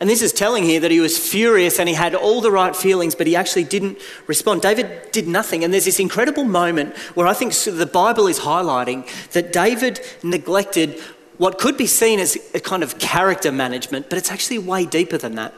And 0.00 0.08
this 0.08 0.22
is 0.22 0.32
telling 0.32 0.64
here 0.64 0.80
that 0.80 0.90
he 0.90 0.98
was 0.98 1.18
furious 1.18 1.78
and 1.78 1.86
he 1.86 1.94
had 1.94 2.14
all 2.14 2.40
the 2.40 2.50
right 2.50 2.74
feelings, 2.74 3.14
but 3.14 3.26
he 3.26 3.36
actually 3.36 3.64
didn't 3.64 3.98
respond. 4.26 4.62
David 4.62 5.12
did 5.12 5.28
nothing. 5.28 5.62
And 5.62 5.74
there's 5.74 5.84
this 5.84 6.00
incredible 6.00 6.44
moment 6.44 6.96
where 7.14 7.26
I 7.26 7.34
think 7.34 7.52
the 7.52 7.84
Bible 7.84 8.26
is 8.26 8.40
highlighting 8.40 9.06
that 9.32 9.52
David 9.52 10.00
neglected 10.22 10.98
what 11.36 11.58
could 11.58 11.76
be 11.76 11.86
seen 11.86 12.18
as 12.18 12.38
a 12.54 12.60
kind 12.60 12.82
of 12.82 12.98
character 12.98 13.52
management, 13.52 14.08
but 14.08 14.18
it's 14.18 14.30
actually 14.30 14.58
way 14.58 14.86
deeper 14.86 15.18
than 15.18 15.34
that. 15.34 15.52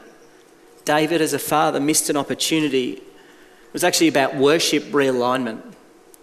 David, 0.83 1.21
as 1.21 1.33
a 1.33 1.39
father, 1.39 1.79
missed 1.79 2.09
an 2.09 2.17
opportunity. 2.17 2.93
It 2.93 3.73
was 3.73 3.85
actually 3.85 4.09
about 4.09 4.35
worship 4.35 4.83
realignment. 4.85 5.61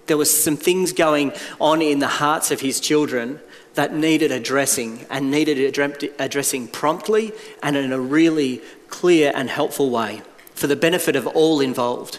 There 0.06 0.18
was 0.18 0.42
some 0.42 0.56
things 0.56 0.92
going 0.92 1.32
on 1.58 1.80
in 1.80 2.00
the 2.00 2.08
hearts 2.08 2.50
of 2.50 2.60
his 2.60 2.80
children 2.80 3.40
that 3.74 3.94
needed 3.94 4.32
addressing 4.32 5.06
and 5.10 5.30
needed 5.30 5.78
addressing 6.18 6.68
promptly 6.68 7.32
and 7.62 7.76
in 7.76 7.92
a 7.92 8.00
really 8.00 8.60
clear 8.88 9.32
and 9.34 9.48
helpful 9.48 9.90
way 9.90 10.22
for 10.54 10.66
the 10.66 10.76
benefit 10.76 11.16
of 11.16 11.26
all 11.28 11.60
involved. 11.60 12.18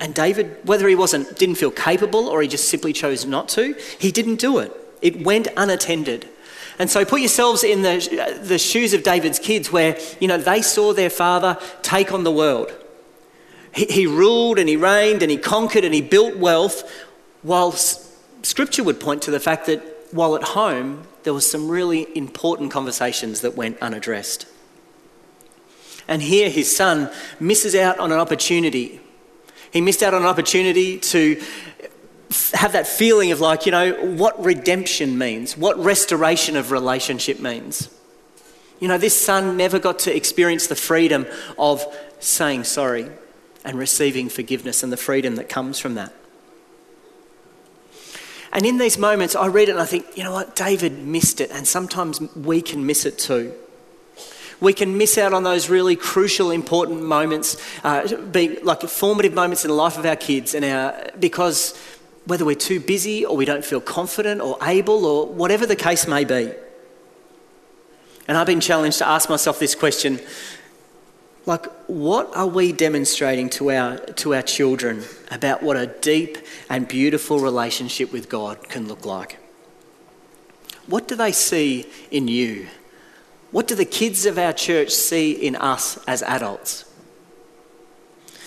And 0.00 0.14
David, 0.14 0.56
whether 0.64 0.88
he 0.88 0.94
wasn't, 0.94 1.38
didn't 1.38 1.56
feel 1.56 1.70
capable 1.70 2.26
or 2.26 2.42
he 2.42 2.48
just 2.48 2.68
simply 2.68 2.92
chose 2.92 3.26
not 3.26 3.48
to, 3.50 3.74
he 3.98 4.10
didn't 4.10 4.36
do 4.36 4.58
it. 4.58 4.72
It 5.02 5.24
went 5.24 5.48
unattended. 5.56 6.28
And 6.78 6.90
so 6.90 7.04
put 7.04 7.20
yourselves 7.20 7.62
in 7.62 7.82
the, 7.82 8.38
the 8.42 8.58
shoes 8.58 8.94
of 8.94 9.02
David's 9.02 9.38
kids 9.38 9.70
where, 9.70 9.98
you 10.18 10.26
know, 10.26 10.38
they 10.38 10.62
saw 10.62 10.94
their 10.94 11.10
father 11.10 11.58
take 11.82 12.12
on 12.12 12.24
the 12.24 12.32
world. 12.32 12.72
He, 13.74 13.84
he 13.84 14.06
ruled 14.06 14.58
and 14.58 14.68
he 14.68 14.76
reigned 14.76 15.22
and 15.22 15.30
he 15.30 15.36
conquered 15.36 15.84
and 15.84 15.94
he 15.94 16.00
built 16.00 16.36
wealth, 16.36 16.90
while 17.42 17.72
scripture 17.72 18.82
would 18.82 18.98
point 18.98 19.22
to 19.22 19.30
the 19.30 19.40
fact 19.40 19.66
that 19.66 19.82
while 20.12 20.36
at 20.36 20.42
home, 20.42 21.06
there 21.22 21.34
was 21.34 21.50
some 21.50 21.68
really 21.68 22.06
important 22.16 22.70
conversations 22.70 23.40
that 23.42 23.56
went 23.56 23.78
unaddressed. 23.80 24.46
And 26.08 26.22
here 26.22 26.50
his 26.50 26.74
son 26.74 27.10
misses 27.38 27.74
out 27.74 27.98
on 27.98 28.10
an 28.10 28.18
opportunity. 28.18 29.00
He 29.72 29.80
missed 29.80 30.02
out 30.02 30.14
on 30.14 30.22
an 30.22 30.28
opportunity 30.28 30.98
to 30.98 31.40
have 32.54 32.72
that 32.72 32.86
feeling 32.86 33.32
of 33.32 33.40
like, 33.40 33.66
you 33.66 33.72
know, 33.72 33.92
what 33.92 34.42
redemption 34.42 35.18
means, 35.18 35.56
what 35.56 35.78
restoration 35.78 36.56
of 36.56 36.70
relationship 36.70 37.40
means. 37.40 37.88
You 38.80 38.88
know, 38.88 38.98
this 38.98 39.18
son 39.20 39.56
never 39.56 39.78
got 39.78 40.00
to 40.00 40.16
experience 40.16 40.66
the 40.66 40.76
freedom 40.76 41.26
of 41.58 41.84
saying 42.18 42.64
sorry 42.64 43.10
and 43.64 43.78
receiving 43.78 44.28
forgiveness 44.28 44.82
and 44.82 44.92
the 44.92 44.96
freedom 44.96 45.36
that 45.36 45.48
comes 45.48 45.78
from 45.78 45.94
that. 45.94 46.12
And 48.52 48.66
in 48.66 48.78
these 48.78 48.98
moments, 48.98 49.36
I 49.36 49.46
read 49.46 49.68
it 49.68 49.72
and 49.72 49.80
I 49.80 49.84
think, 49.84 50.06
you 50.16 50.24
know 50.24 50.32
what, 50.32 50.56
David 50.56 50.98
missed 50.98 51.40
it, 51.40 51.50
and 51.50 51.66
sometimes 51.66 52.20
we 52.34 52.60
can 52.60 52.84
miss 52.84 53.04
it 53.04 53.18
too. 53.18 53.54
We 54.60 54.72
can 54.72 54.98
miss 54.98 55.16
out 55.16 55.32
on 55.32 55.42
those 55.42 55.70
really 55.70 55.96
crucial, 55.96 56.50
important 56.50 57.02
moments, 57.02 57.56
uh, 57.82 58.14
being 58.16 58.58
like 58.62 58.82
formative 58.82 59.32
moments 59.32 59.64
in 59.64 59.68
the 59.68 59.74
life 59.76 59.96
of 59.96 60.04
our 60.04 60.16
kids, 60.16 60.54
and 60.54 60.64
our 60.64 61.10
because 61.18 61.78
whether 62.26 62.44
we're 62.44 62.54
too 62.54 62.80
busy 62.80 63.24
or 63.24 63.36
we 63.36 63.44
don't 63.44 63.64
feel 63.64 63.80
confident 63.80 64.40
or 64.40 64.58
able 64.62 65.06
or 65.06 65.26
whatever 65.26 65.64
the 65.64 65.76
case 65.76 66.06
may 66.06 66.24
be. 66.24 66.52
And 68.28 68.36
I've 68.36 68.46
been 68.46 68.60
challenged 68.60 68.98
to 68.98 69.08
ask 69.08 69.28
myself 69.28 69.58
this 69.58 69.74
question 69.74 70.20
like, 71.46 71.66
what 71.86 72.34
are 72.36 72.46
we 72.46 72.72
demonstrating 72.72 73.48
to 73.50 73.70
our, 73.70 73.96
to 73.96 74.34
our 74.34 74.42
children 74.42 75.04
about 75.30 75.62
what 75.62 75.76
a 75.76 75.86
deep 75.86 76.38
and 76.68 76.86
beautiful 76.86 77.40
relationship 77.40 78.12
with 78.12 78.28
God 78.28 78.68
can 78.68 78.86
look 78.86 79.06
like? 79.06 79.38
What 80.86 81.08
do 81.08 81.14
they 81.14 81.32
see 81.32 81.86
in 82.10 82.28
you? 82.28 82.68
What 83.52 83.66
do 83.66 83.74
the 83.74 83.84
kids 83.84 84.26
of 84.26 84.38
our 84.38 84.52
church 84.52 84.90
see 84.90 85.32
in 85.32 85.56
us 85.56 85.98
as 86.06 86.22
adults? 86.22 86.84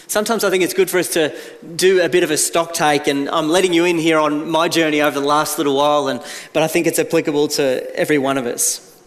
Sometimes 0.08 0.44
I 0.44 0.50
think 0.52 0.64
it's 0.64 0.74
good 0.74 0.90
for 0.90 1.00
us 1.00 1.10
to 1.14 1.36
do 1.76 2.02
a 2.02 2.10
bit 2.10 2.24
of 2.24 2.30
a 2.30 2.38
stock 2.38 2.74
take, 2.74 3.08
and 3.08 3.28
I'm 3.30 3.50
letting 3.50 3.74
you 3.74 3.86
in 3.86 3.98
here 3.98 4.20
on 4.20 4.50
my 4.50 4.68
journey 4.68 5.02
over 5.02 5.20
the 5.20 5.26
last 5.26 5.58
little 5.58 5.76
while, 5.76 6.08
and, 6.08 6.22
but 6.54 6.62
I 6.62 6.68
think 6.68 6.86
it's 6.86 7.00
applicable 7.00 7.48
to 7.50 7.96
every 7.96 8.20
one 8.20 8.38
of 8.38 8.46
us. 8.46 9.02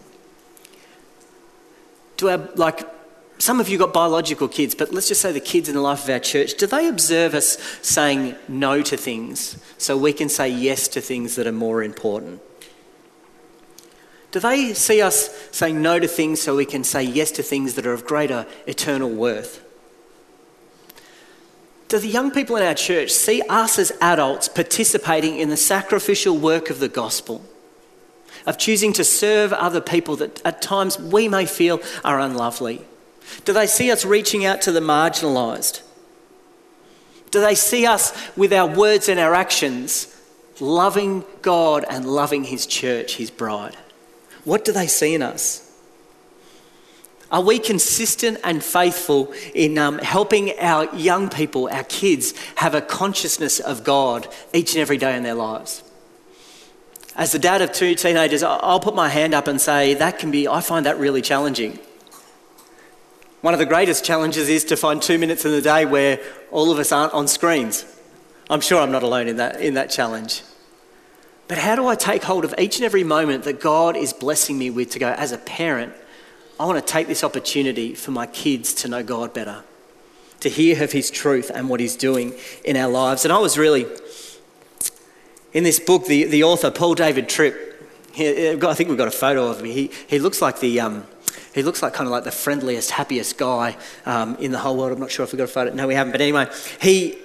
Do 2.17 2.29
our, 2.29 2.49
like, 2.55 2.96
some 3.39 3.59
of 3.59 3.69
you 3.69 3.77
got 3.77 3.93
biological 3.93 4.47
kids, 4.47 4.73
but 4.73 4.91
let's 4.91 5.07
just 5.07 5.21
say 5.21 5.31
the 5.31 5.39
kids 5.39 5.69
in 5.69 5.75
the 5.75 5.81
life 5.81 6.03
of 6.03 6.09
our 6.09 6.19
church, 6.19 6.55
do 6.55 6.65
they 6.65 6.87
observe 6.87 7.33
us 7.33 7.57
saying 7.81 8.35
no 8.47 8.81
to 8.81 8.97
things 8.97 9.57
so 9.77 9.97
we 9.97 10.13
can 10.13 10.29
say 10.29 10.49
yes 10.49 10.87
to 10.89 11.01
things 11.01 11.35
that 11.35 11.45
are 11.45 11.51
more 11.51 11.83
important? 11.83 12.41
Do 14.31 14.39
they 14.39 14.73
see 14.73 15.01
us 15.01 15.29
saying 15.51 15.81
no 15.81 15.99
to 15.99 16.07
things 16.07 16.41
so 16.41 16.55
we 16.55 16.65
can 16.65 16.83
say 16.83 17.03
yes 17.03 17.31
to 17.31 17.43
things 17.43 17.75
that 17.75 17.85
are 17.85 17.93
of 17.93 18.05
greater 18.05 18.45
eternal 18.65 19.09
worth? 19.09 19.63
Do 21.87 21.99
the 21.99 22.07
young 22.07 22.31
people 22.31 22.57
in 22.57 22.63
our 22.63 22.73
church 22.73 23.11
see 23.11 23.41
us 23.43 23.79
as 23.79 23.93
adults 24.01 24.49
participating 24.49 25.37
in 25.37 25.49
the 25.49 25.57
sacrificial 25.57 26.37
work 26.37 26.69
of 26.69 26.79
the 26.79 26.89
gospel? 26.89 27.45
Of 28.45 28.57
choosing 28.57 28.93
to 28.93 29.03
serve 29.03 29.53
other 29.53 29.79
people 29.79 30.15
that 30.17 30.41
at 30.43 30.61
times 30.61 30.99
we 30.99 31.27
may 31.27 31.45
feel 31.45 31.79
are 32.03 32.19
unlovely? 32.19 32.85
Do 33.45 33.53
they 33.53 33.67
see 33.67 33.91
us 33.91 34.05
reaching 34.05 34.45
out 34.45 34.61
to 34.61 34.71
the 34.71 34.79
marginalised? 34.79 35.81
Do 37.31 37.41
they 37.41 37.55
see 37.55 37.85
us 37.85 38.13
with 38.37 38.53
our 38.53 38.67
words 38.67 39.09
and 39.09 39.19
our 39.19 39.33
actions 39.33 40.13
loving 40.59 41.23
God 41.41 41.85
and 41.89 42.05
loving 42.05 42.45
His 42.45 42.65
church, 42.65 43.15
His 43.15 43.29
bride? 43.29 43.75
What 44.43 44.65
do 44.65 44.71
they 44.71 44.87
see 44.87 45.13
in 45.13 45.21
us? 45.21 45.63
Are 47.29 47.41
we 47.41 47.59
consistent 47.59 48.39
and 48.43 48.63
faithful 48.63 49.33
in 49.53 49.77
um, 49.77 49.99
helping 49.99 50.57
our 50.59 50.93
young 50.95 51.29
people, 51.29 51.67
our 51.69 51.83
kids, 51.83 52.33
have 52.55 52.73
a 52.73 52.81
consciousness 52.81 53.59
of 53.59 53.83
God 53.83 54.27
each 54.53 54.73
and 54.73 54.81
every 54.81 54.97
day 54.97 55.17
in 55.17 55.23
their 55.23 55.33
lives? 55.33 55.83
As 57.17 57.33
the 57.33 57.39
dad 57.39 57.61
of 57.61 57.73
two 57.73 57.95
teenagers, 57.95 58.43
I'll 58.43 58.79
put 58.79 58.95
my 58.95 59.09
hand 59.09 59.33
up 59.33 59.47
and 59.47 59.59
say 59.59 59.95
that 59.95 60.19
can 60.19 60.31
be, 60.31 60.47
I 60.47 60.61
find 60.61 60.85
that 60.85 60.97
really 60.99 61.21
challenging. 61.21 61.79
One 63.41 63.53
of 63.53 63.59
the 63.59 63.67
greatest 63.67 64.03
challenges 64.03 64.49
is 64.49 64.63
to 64.65 64.75
find 64.75 64.99
two 64.99 65.19
minutes 65.19 65.45
in 65.45 65.51
the 65.51 65.61
day 65.61 65.85
where 65.85 66.19
all 66.49 66.71
of 66.71 66.79
us 66.79 66.91
aren't 66.91 67.13
on 67.13 67.27
screens. 67.27 67.85
I'm 68.49 68.61
sure 68.61 68.81
I'm 68.81 68.91
not 68.91 69.03
alone 69.03 69.27
in 69.27 69.37
that, 69.37 69.61
in 69.61 69.75
that 69.75 69.91
challenge. 69.91 70.41
But 71.47 71.59
how 71.59 71.75
do 71.75 71.85
I 71.87 71.93
take 71.93 72.23
hold 72.23 72.45
of 72.45 72.55
each 72.57 72.77
and 72.77 72.85
every 72.85 73.03
moment 73.03 73.43
that 73.43 73.59
God 73.59 73.95
is 73.95 74.11
blessing 74.11 74.57
me 74.57 74.71
with 74.71 74.89
to 74.91 74.99
go, 74.99 75.09
as 75.09 75.31
a 75.31 75.37
parent, 75.37 75.93
I 76.59 76.65
want 76.65 76.83
to 76.83 76.93
take 76.93 77.07
this 77.07 77.23
opportunity 77.23 77.93
for 77.93 78.09
my 78.09 78.25
kids 78.25 78.73
to 78.75 78.87
know 78.87 79.03
God 79.03 79.35
better, 79.35 79.63
to 80.39 80.49
hear 80.49 80.83
of 80.83 80.91
His 80.91 81.11
truth 81.11 81.51
and 81.53 81.69
what 81.69 81.79
He's 81.79 81.95
doing 81.95 82.33
in 82.65 82.75
our 82.75 82.89
lives. 82.89 83.23
And 83.23 83.31
I 83.31 83.37
was 83.37 83.55
really, 83.55 83.85
in 85.53 85.63
this 85.63 85.79
book, 85.79 86.07
the, 86.07 86.23
the 86.23 86.43
author, 86.43 86.71
Paul 86.71 86.95
David 86.95 87.29
Tripp, 87.29 87.65
he, 88.13 88.49
I 88.53 88.73
think 88.73 88.89
we've 88.89 88.97
got 88.97 89.07
a 89.07 89.11
photo 89.11 89.47
of 89.47 89.59
him. 89.59 89.67
He, 89.67 89.91
he 90.07 90.17
looks 90.17 90.41
like 90.41 90.59
the. 90.59 90.79
Um, 90.79 91.05
he 91.57 91.63
looks 91.63 91.81
like 91.81 91.93
kind 91.93 92.07
of 92.07 92.11
like 92.11 92.23
the 92.23 92.31
friendliest, 92.31 92.91
happiest 92.91 93.37
guy 93.37 93.75
um, 94.05 94.35
in 94.35 94.51
the 94.51 94.59
whole 94.59 94.77
world. 94.77 94.91
I'm 94.91 94.99
not 94.99 95.09
sure 95.09 95.23
if 95.23 95.31
we've 95.31 95.37
got 95.37 95.45
a 95.45 95.47
photo. 95.47 95.73
No, 95.73 95.87
we 95.87 95.95
haven't. 95.95 96.11
But 96.11 96.21
anyway, 96.21 96.47
he, 96.79 97.17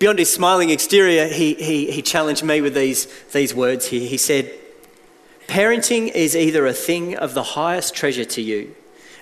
beyond 0.00 0.18
his 0.18 0.32
smiling 0.32 0.70
exterior, 0.70 1.28
he, 1.28 1.54
he, 1.54 1.90
he 1.90 2.02
challenged 2.02 2.42
me 2.42 2.60
with 2.60 2.74
these, 2.74 3.06
these 3.32 3.54
words 3.54 3.86
here. 3.86 4.08
He 4.08 4.16
said, 4.16 4.52
Parenting 5.46 6.12
is 6.12 6.34
either 6.34 6.66
a 6.66 6.72
thing 6.72 7.16
of 7.16 7.34
the 7.34 7.42
highest 7.42 7.94
treasure 7.94 8.24
to 8.24 8.42
you 8.42 8.74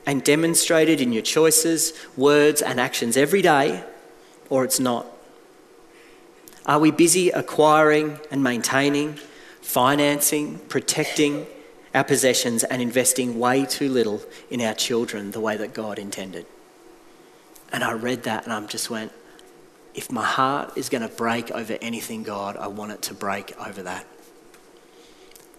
and 0.07 0.25
demonstrated 0.25 1.03
in 1.03 1.13
your 1.13 1.23
choices, 1.23 1.93
words, 2.17 2.63
and 2.63 2.81
actions 2.81 3.19
every 3.19 3.43
day, 3.43 3.85
or 4.49 4.65
it's 4.65 4.81
not. 4.81 5.07
Are 6.65 6.79
we 6.79 6.91
busy 6.91 7.29
acquiring 7.29 8.19
and 8.31 8.43
maintaining, 8.43 9.19
financing, 9.61 10.61
protecting 10.61 11.47
our 11.97 12.05
possessions, 12.05 12.63
and 12.63 12.81
investing 12.81 13.41
way 13.41 13.65
too 13.65 13.89
little 13.89 14.23
in 14.51 14.61
our 14.61 14.75
children 14.75 15.33
the 15.33 15.41
way 15.41 15.57
that 15.57 15.75
God 15.75 15.99
intended? 15.99 16.47
And 17.73 17.83
I 17.83 17.93
read 17.93 18.23
that 18.23 18.45
and 18.45 18.53
I 18.53 18.61
just 18.67 18.91
went, 18.91 19.11
if 19.95 20.13
my 20.13 20.25
heart 20.25 20.77
is 20.77 20.89
going 20.89 21.03
to 21.03 21.09
break 21.09 21.51
over 21.51 21.77
anything, 21.81 22.23
God, 22.23 22.57
I 22.57 22.69
want 22.69 22.93
it 22.93 23.03
to 23.03 23.15
break 23.15 23.59
over 23.59 23.83
that 23.83 24.07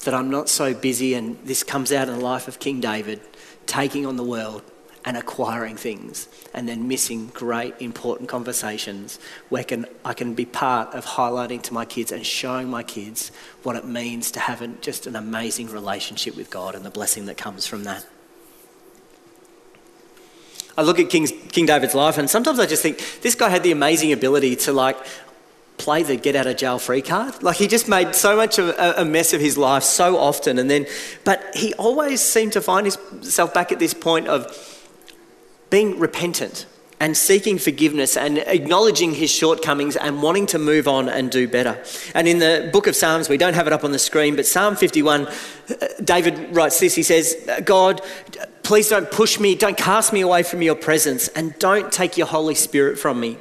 that 0.07 0.13
I'm 0.13 0.29
not 0.29 0.47
so 0.47 0.73
busy, 0.73 1.15
and 1.15 1.37
this 1.43 1.63
comes 1.63 1.91
out 1.91 2.07
in 2.07 2.15
the 2.15 2.21
life 2.21 2.47
of 2.47 2.59
King 2.59 2.79
David, 2.79 3.19
taking 3.65 4.05
on 4.05 4.15
the 4.15 4.23
world 4.23 4.63
and 5.07 5.15
acquiring 5.15 5.77
things, 5.77 6.27
and 6.53 6.67
then 6.67 6.85
missing 6.89 7.27
great 7.27 7.73
important 7.79 8.27
conversations 8.27 9.19
where 9.47 9.63
can, 9.63 9.85
I 10.03 10.13
can 10.13 10.33
be 10.33 10.43
part 10.43 10.93
of 10.93 11.05
highlighting 11.05 11.61
to 11.61 11.73
my 11.73 11.85
kids 11.85 12.11
and 12.11 12.25
showing 12.25 12.69
my 12.69 12.83
kids 12.83 13.31
what 13.63 13.77
it 13.77 13.85
means 13.85 14.31
to 14.31 14.41
have 14.41 14.61
an, 14.61 14.77
just 14.81 15.07
an 15.07 15.15
amazing 15.15 15.69
relationship 15.69 16.35
with 16.35 16.49
God 16.49 16.75
and 16.75 16.83
the 16.83 16.89
blessing 16.89 17.25
that 17.27 17.37
comes 17.37 17.65
from 17.65 17.85
that. 17.85 18.05
I 20.77 20.81
look 20.81 20.99
at 20.99 21.09
King's, 21.09 21.31
King 21.53 21.67
David's 21.67 21.95
life, 21.95 22.17
and 22.17 22.29
sometimes 22.29 22.59
I 22.59 22.65
just 22.65 22.83
think 22.83 23.01
this 23.21 23.33
guy 23.33 23.47
had 23.47 23.63
the 23.63 23.71
amazing 23.71 24.11
ability 24.11 24.57
to 24.57 24.73
like 24.73 24.97
play 25.77 26.03
the 26.03 26.17
get 26.17 26.35
out 26.35 26.47
of 26.47 26.57
jail 26.57 26.79
free 26.79 27.01
card. 27.01 27.41
Like 27.41 27.55
he 27.55 27.67
just 27.67 27.87
made 27.87 28.13
so 28.13 28.35
much 28.35 28.59
of 28.59 28.75
a 28.77 29.05
mess 29.05 29.31
of 29.31 29.39
his 29.39 29.57
life 29.57 29.83
so 29.83 30.17
often. 30.17 30.59
And 30.59 30.69
then, 30.69 30.85
but 31.23 31.55
he 31.55 31.73
always 31.75 32.19
seemed 32.19 32.53
to 32.53 32.61
find 32.61 32.91
himself 32.91 33.53
back 33.53 33.71
at 33.71 33.79
this 33.79 33.93
point 33.93 34.27
of 34.27 34.66
being 35.69 35.99
repentant 35.99 36.65
and 36.99 37.15
seeking 37.15 37.59
forgiveness 37.59 38.17
and 38.17 38.39
acknowledging 38.39 39.13
his 39.13 39.29
shortcomings 39.29 39.95
and 39.95 40.21
wanting 40.23 40.47
to 40.47 40.57
move 40.57 40.87
on 40.87 41.07
and 41.07 41.29
do 41.29 41.47
better. 41.47 41.81
And 42.15 42.27
in 42.27 42.39
the 42.39 42.69
book 42.73 42.87
of 42.87 42.95
Psalms, 42.95 43.29
we 43.29 43.37
don't 43.37 43.53
have 43.53 43.67
it 43.67 43.73
up 43.73 43.83
on 43.83 43.91
the 43.91 43.99
screen, 43.99 44.35
but 44.35 44.45
Psalm 44.45 44.75
51, 44.75 45.27
uh, 45.27 45.31
David 46.03 46.55
writes 46.55 46.79
this. 46.79 46.95
He 46.95 47.03
says, 47.03 47.35
God, 47.63 48.01
please 48.63 48.89
don't 48.89 49.09
push 49.11 49.39
me, 49.39 49.53
don't 49.53 49.77
cast 49.77 50.11
me 50.11 50.21
away 50.21 50.41
from 50.41 50.63
your 50.63 50.75
presence, 50.75 51.27
and 51.29 51.57
don't 51.59 51.91
take 51.91 52.17
your 52.17 52.27
Holy 52.27 52.55
Spirit 52.55 52.97
from 52.97 53.19
me. 53.19 53.37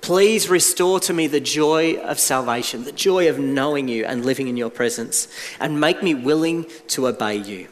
Please 0.00 0.48
restore 0.48 0.98
to 0.98 1.12
me 1.12 1.28
the 1.28 1.38
joy 1.38 1.94
of 1.98 2.18
salvation, 2.18 2.82
the 2.82 2.90
joy 2.90 3.28
of 3.28 3.38
knowing 3.38 3.86
you 3.86 4.04
and 4.04 4.24
living 4.26 4.48
in 4.48 4.56
your 4.56 4.70
presence, 4.70 5.28
and 5.60 5.80
make 5.80 6.02
me 6.02 6.14
willing 6.14 6.66
to 6.88 7.06
obey 7.06 7.36
you. 7.36 7.68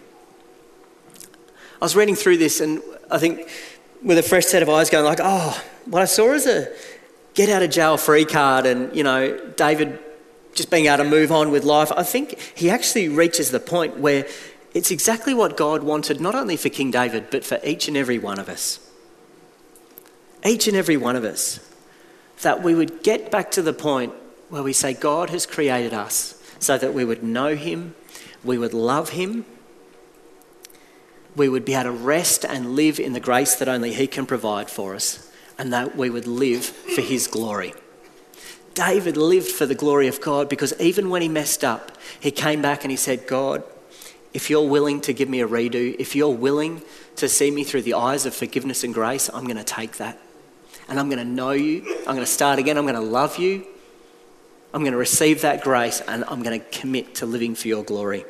I 1.82 1.84
was 1.84 1.96
reading 1.96 2.14
through 2.14 2.36
this 2.36 2.60
and 2.60 2.80
I 3.10 3.18
think 3.18 3.48
with 4.02 4.18
a 4.18 4.22
fresh 4.22 4.46
set 4.46 4.62
of 4.62 4.68
eyes 4.68 4.90
going 4.90 5.04
like, 5.04 5.20
oh, 5.22 5.62
what 5.86 6.02
I 6.02 6.06
saw 6.06 6.32
is 6.32 6.46
a, 6.46 6.72
get 7.34 7.48
out 7.48 7.62
of 7.62 7.70
jail 7.70 7.96
free 7.96 8.24
card 8.24 8.66
and, 8.66 8.94
you 8.94 9.04
know, 9.04 9.36
David 9.56 9.98
just 10.54 10.70
being 10.70 10.86
able 10.86 11.04
to 11.04 11.10
move 11.10 11.30
on 11.30 11.50
with 11.50 11.64
life. 11.64 11.92
I 11.96 12.02
think 12.02 12.38
he 12.54 12.70
actually 12.70 13.08
reaches 13.08 13.50
the 13.50 13.60
point 13.60 13.98
where 13.98 14.26
it's 14.74 14.90
exactly 14.90 15.34
what 15.34 15.56
God 15.56 15.82
wanted, 15.82 16.20
not 16.20 16.34
only 16.34 16.56
for 16.56 16.68
King 16.68 16.90
David, 16.90 17.28
but 17.30 17.44
for 17.44 17.58
each 17.64 17.88
and 17.88 17.96
every 17.96 18.18
one 18.18 18.38
of 18.38 18.48
us. 18.48 18.80
Each 20.44 20.66
and 20.66 20.76
every 20.76 20.96
one 20.96 21.16
of 21.16 21.24
us. 21.24 21.60
That 22.42 22.62
we 22.62 22.74
would 22.74 23.02
get 23.02 23.30
back 23.30 23.50
to 23.52 23.62
the 23.62 23.72
point 23.72 24.12
where 24.48 24.62
we 24.62 24.72
say, 24.72 24.94
God 24.94 25.30
has 25.30 25.46
created 25.46 25.92
us 25.92 26.40
so 26.58 26.78
that 26.78 26.94
we 26.94 27.04
would 27.04 27.22
know 27.22 27.54
Him, 27.54 27.94
we 28.42 28.58
would 28.58 28.74
love 28.74 29.10
Him, 29.10 29.44
we 31.36 31.48
would 31.48 31.64
be 31.64 31.74
able 31.74 31.84
to 31.84 31.90
rest 31.92 32.44
and 32.44 32.74
live 32.74 32.98
in 32.98 33.12
the 33.12 33.20
grace 33.20 33.56
that 33.56 33.68
only 33.68 33.92
He 33.92 34.06
can 34.06 34.26
provide 34.26 34.70
for 34.70 34.94
us, 34.94 35.30
and 35.58 35.72
that 35.72 35.96
we 35.96 36.10
would 36.10 36.26
live 36.26 36.64
for 36.64 37.00
His 37.00 37.26
glory. 37.26 37.74
David 38.74 39.16
lived 39.16 39.48
for 39.50 39.66
the 39.66 39.74
glory 39.74 40.06
of 40.06 40.20
God 40.20 40.48
because 40.48 40.78
even 40.80 41.10
when 41.10 41.22
he 41.22 41.28
messed 41.28 41.64
up, 41.64 41.98
he 42.20 42.30
came 42.30 42.62
back 42.62 42.84
and 42.84 42.90
he 42.90 42.96
said, 42.96 43.26
God, 43.26 43.64
if 44.32 44.48
you're 44.48 44.68
willing 44.68 45.00
to 45.02 45.12
give 45.12 45.28
me 45.28 45.40
a 45.40 45.48
redo, 45.48 45.96
if 45.98 46.14
you're 46.14 46.34
willing 46.34 46.82
to 47.16 47.28
see 47.28 47.50
me 47.50 47.64
through 47.64 47.82
the 47.82 47.94
eyes 47.94 48.26
of 48.26 48.34
forgiveness 48.34 48.84
and 48.84 48.94
grace, 48.94 49.28
I'm 49.32 49.44
going 49.44 49.56
to 49.56 49.64
take 49.64 49.96
that. 49.96 50.18
And 50.88 50.98
I'm 50.98 51.08
going 51.08 51.18
to 51.18 51.24
know 51.24 51.50
you. 51.50 51.82
I'm 52.00 52.14
going 52.14 52.20
to 52.20 52.26
start 52.26 52.58
again. 52.58 52.78
I'm 52.78 52.84
going 52.84 52.94
to 52.94 53.00
love 53.00 53.38
you. 53.38 53.66
I'm 54.72 54.82
going 54.82 54.92
to 54.92 54.98
receive 54.98 55.40
that 55.42 55.62
grace 55.62 56.00
and 56.00 56.24
I'm 56.28 56.42
going 56.42 56.60
to 56.60 56.66
commit 56.70 57.16
to 57.16 57.26
living 57.26 57.56
for 57.56 57.66
your 57.66 57.82
glory. 57.82 58.24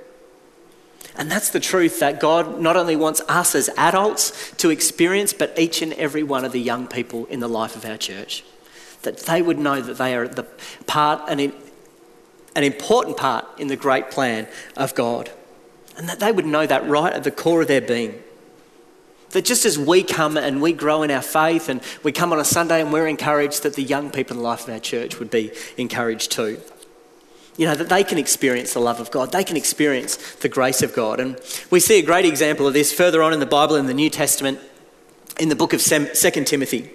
And 1.17 1.31
that's 1.31 1.51
the 1.51 1.61
truth 1.61 2.01
that 2.01 2.21
God 2.21 2.61
not 2.61 2.77
only 2.77 2.97
wants 2.97 3.21
us 3.29 3.55
as 3.55 3.69
adults 3.77 4.53
to 4.59 4.71
experience, 4.71 5.33
but 5.33 5.59
each 5.59 5.83
and 5.83 5.93
every 5.95 6.23
one 6.23 6.45
of 6.45 6.53
the 6.53 6.61
young 6.61 6.87
people 6.87 7.27
in 7.27 7.41
the 7.41 7.49
life 7.49 7.77
of 7.77 7.85
our 7.85 7.97
church. 7.97 8.45
That 9.03 9.19
they 9.21 9.43
would 9.43 9.59
know 9.59 9.81
that 9.81 9.99
they 9.99 10.15
are 10.15 10.29
the 10.29 10.45
part, 10.87 11.29
an, 11.29 11.53
an 12.55 12.65
important 12.65 13.17
part 13.17 13.47
in 13.59 13.69
the 13.69 13.77
great 13.77 14.11
plan 14.11 14.47
of 14.77 14.95
God. 14.95 15.31
And 15.97 16.09
that 16.09 16.21
they 16.21 16.33
would 16.33 16.47
know 16.47 16.67
that 16.67 16.89
right 16.89 17.13
at 17.13 17.25
the 17.25 17.31
core 17.31 17.63
of 17.63 17.69
their 17.69 17.81
being. 17.81 18.23
That 19.31 19.45
just 19.45 19.65
as 19.65 19.79
we 19.79 20.03
come 20.03 20.37
and 20.37 20.61
we 20.61 20.73
grow 20.73 21.03
in 21.03 21.11
our 21.11 21.23
faith 21.23 21.69
and 21.69 21.81
we 22.03 22.13
come 22.13 22.33
on 22.33 22.41
a 22.41 22.45
Sunday 22.45 22.81
and 22.81 22.93
we're 22.93 23.07
encouraged, 23.07 23.63
that 23.63 23.75
the 23.75 23.83
young 23.83 24.11
people 24.11 24.37
in 24.37 24.43
the 24.43 24.49
life 24.49 24.67
of 24.67 24.75
our 24.75 24.81
church 24.81 25.19
would 25.19 25.31
be 25.31 25.53
encouraged 25.77 26.33
too. 26.33 26.61
You 27.57 27.67
know, 27.67 27.75
that 27.75 27.89
they 27.89 28.05
can 28.05 28.17
experience 28.17 28.73
the 28.73 28.81
love 28.81 29.01
of 29.01 29.11
God, 29.11 29.33
they 29.33 29.45
can 29.45 29.57
experience 29.57 30.17
the 30.37 30.49
grace 30.49 30.83
of 30.83 30.95
God. 30.95 31.21
And 31.21 31.39
we 31.71 31.81
see 31.81 31.99
a 31.99 32.03
great 32.03 32.25
example 32.25 32.67
of 32.67 32.75
this 32.75 32.93
further 32.93 33.23
on 33.23 33.33
in 33.33 33.41
the 33.41 33.47
Bible 33.47 33.77
in 33.77 33.87
the 33.87 33.95
New 33.95 34.11
Testament 34.11 34.59
in 35.39 35.49
the 35.49 35.57
book 35.57 35.73
of 35.73 35.83
2 35.83 36.07
Timothy. 36.45 36.91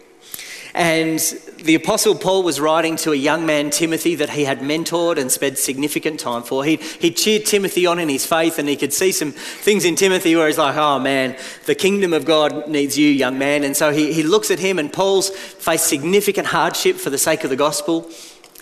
And 0.75 1.19
the 1.63 1.75
Apostle 1.75 2.15
Paul 2.15 2.43
was 2.43 2.59
writing 2.59 2.97
to 2.97 3.13
a 3.13 3.15
young 3.15 3.45
man, 3.45 3.69
Timothy, 3.69 4.15
that 4.15 4.31
he 4.31 4.43
had 4.43 4.59
mentored 4.59 5.17
and 5.17 5.31
spent 5.31 5.57
significant 5.57 6.19
time 6.19 6.43
for. 6.43 6.65
He, 6.65 6.75
he 6.75 7.11
cheered 7.11 7.45
Timothy 7.45 7.85
on 7.85 7.97
in 7.97 8.09
his 8.09 8.25
faith, 8.25 8.59
and 8.59 8.67
he 8.67 8.75
could 8.75 8.91
see 8.91 9.13
some 9.13 9.31
things 9.31 9.85
in 9.85 9.95
Timothy 9.95 10.35
where 10.35 10.47
he's 10.47 10.57
like, 10.57 10.75
oh 10.75 10.99
man, 10.99 11.37
the 11.65 11.75
kingdom 11.75 12.11
of 12.11 12.25
God 12.25 12.67
needs 12.67 12.97
you, 12.97 13.09
young 13.09 13.39
man. 13.39 13.63
And 13.63 13.75
so 13.75 13.93
he, 13.93 14.11
he 14.11 14.21
looks 14.21 14.51
at 14.51 14.59
him, 14.59 14.77
and 14.77 14.91
Paul's 14.91 15.29
faced 15.29 15.87
significant 15.87 16.47
hardship 16.47 16.97
for 16.97 17.09
the 17.09 17.17
sake 17.17 17.45
of 17.45 17.49
the 17.49 17.55
gospel. 17.55 18.11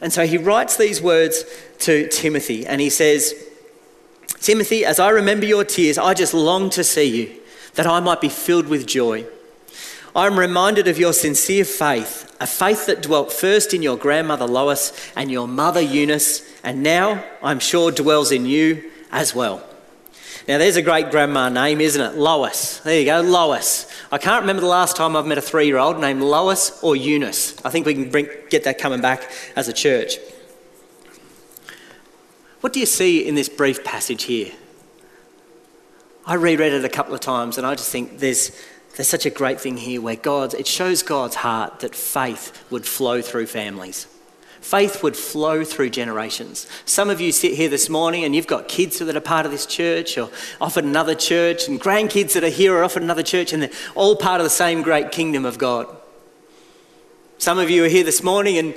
And 0.03 0.11
so 0.11 0.27
he 0.27 0.37
writes 0.37 0.75
these 0.75 1.01
words 1.01 1.45
to 1.79 2.09
Timothy, 2.09 2.67
and 2.67 2.81
he 2.81 2.89
says, 2.89 3.33
Timothy, 4.41 4.83
as 4.83 4.99
I 4.99 5.09
remember 5.09 5.45
your 5.45 5.63
tears, 5.63 5.97
I 5.97 6.13
just 6.13 6.33
long 6.33 6.69
to 6.71 6.83
see 6.83 7.05
you, 7.05 7.41
that 7.75 7.87
I 7.87 8.01
might 8.01 8.19
be 8.19 8.27
filled 8.27 8.67
with 8.67 8.85
joy. 8.85 9.25
I 10.13 10.27
am 10.27 10.37
reminded 10.37 10.89
of 10.89 10.99
your 10.99 11.13
sincere 11.13 11.63
faith, 11.63 12.35
a 12.41 12.45
faith 12.45 12.85
that 12.87 13.01
dwelt 13.01 13.31
first 13.31 13.73
in 13.73 13.81
your 13.81 13.95
grandmother 13.95 14.45
Lois 14.45 14.91
and 15.15 15.31
your 15.31 15.47
mother 15.47 15.79
Eunice, 15.79 16.43
and 16.65 16.83
now 16.83 17.23
I'm 17.41 17.59
sure 17.59 17.89
dwells 17.89 18.33
in 18.33 18.45
you 18.45 18.91
as 19.09 19.33
well. 19.33 19.63
Now, 20.47 20.57
there's 20.57 20.75
a 20.75 20.81
great 20.81 21.09
grandma 21.09 21.49
name, 21.49 21.79
isn't 21.79 22.01
it? 22.01 22.17
Lois. 22.17 22.79
There 22.79 22.99
you 22.99 23.05
go, 23.05 23.21
Lois. 23.21 23.89
I 24.11 24.17
can't 24.17 24.41
remember 24.41 24.61
the 24.61 24.67
last 24.67 24.95
time 24.95 25.15
I've 25.15 25.25
met 25.25 25.37
a 25.37 25.41
three 25.41 25.67
year 25.67 25.77
old 25.77 25.99
named 25.99 26.21
Lois 26.21 26.83
or 26.83 26.95
Eunice. 26.95 27.55
I 27.65 27.69
think 27.69 27.85
we 27.85 27.93
can 27.93 28.09
bring, 28.09 28.27
get 28.49 28.65
that 28.65 28.77
coming 28.77 29.01
back 29.01 29.31
as 29.55 29.67
a 29.67 29.73
church. 29.73 30.17
What 32.59 32.73
do 32.73 32.79
you 32.79 32.85
see 32.85 33.25
in 33.25 33.35
this 33.35 33.49
brief 33.49 33.83
passage 33.83 34.23
here? 34.23 34.51
I 36.25 36.35
reread 36.35 36.73
it 36.73 36.85
a 36.85 36.89
couple 36.89 37.13
of 37.13 37.19
times 37.19 37.57
and 37.57 37.67
I 37.67 37.75
just 37.75 37.91
think 37.91 38.19
there's 38.19 38.51
there's 38.95 39.07
such 39.07 39.25
a 39.25 39.31
great 39.31 39.59
thing 39.59 39.77
here 39.77 39.99
where 40.01 40.15
God, 40.15 40.53
it 40.53 40.67
shows 40.67 41.01
God's 41.01 41.35
heart 41.35 41.79
that 41.79 41.95
faith 41.95 42.63
would 42.69 42.85
flow 42.85 43.21
through 43.21 43.47
families. 43.47 44.07
Faith 44.63 45.03
would 45.03 45.17
flow 45.17 45.65
through 45.65 45.89
generations. 45.89 46.67
Some 46.85 47.09
of 47.09 47.19
you 47.19 47.33
sit 47.33 47.53
here 47.53 47.67
this 47.67 47.89
morning 47.89 48.23
and 48.23 48.33
you've 48.33 48.47
got 48.47 48.69
kids 48.69 48.97
that 48.97 49.15
are 49.15 49.19
part 49.19 49.45
of 49.45 49.51
this 49.51 49.65
church 49.65 50.17
or 50.17 50.29
often 50.61 50.85
another 50.85 51.15
church, 51.15 51.67
and 51.67 51.81
grandkids 51.81 52.31
that 52.33 52.45
are 52.45 52.49
here 52.49 52.73
are 52.77 52.83
often 52.83 53.03
another 53.03 53.23
church, 53.23 53.51
and 53.51 53.61
they're 53.61 53.71
all 53.93 54.15
part 54.15 54.39
of 54.39 54.45
the 54.45 54.49
same 54.49 54.81
great 54.81 55.11
kingdom 55.11 55.43
of 55.45 55.57
God. 55.57 55.93
Some 57.39 57.59
of 57.59 57.69
you 57.69 57.83
are 57.83 57.89
here 57.89 58.05
this 58.05 58.23
morning 58.23 58.57
and 58.57 58.73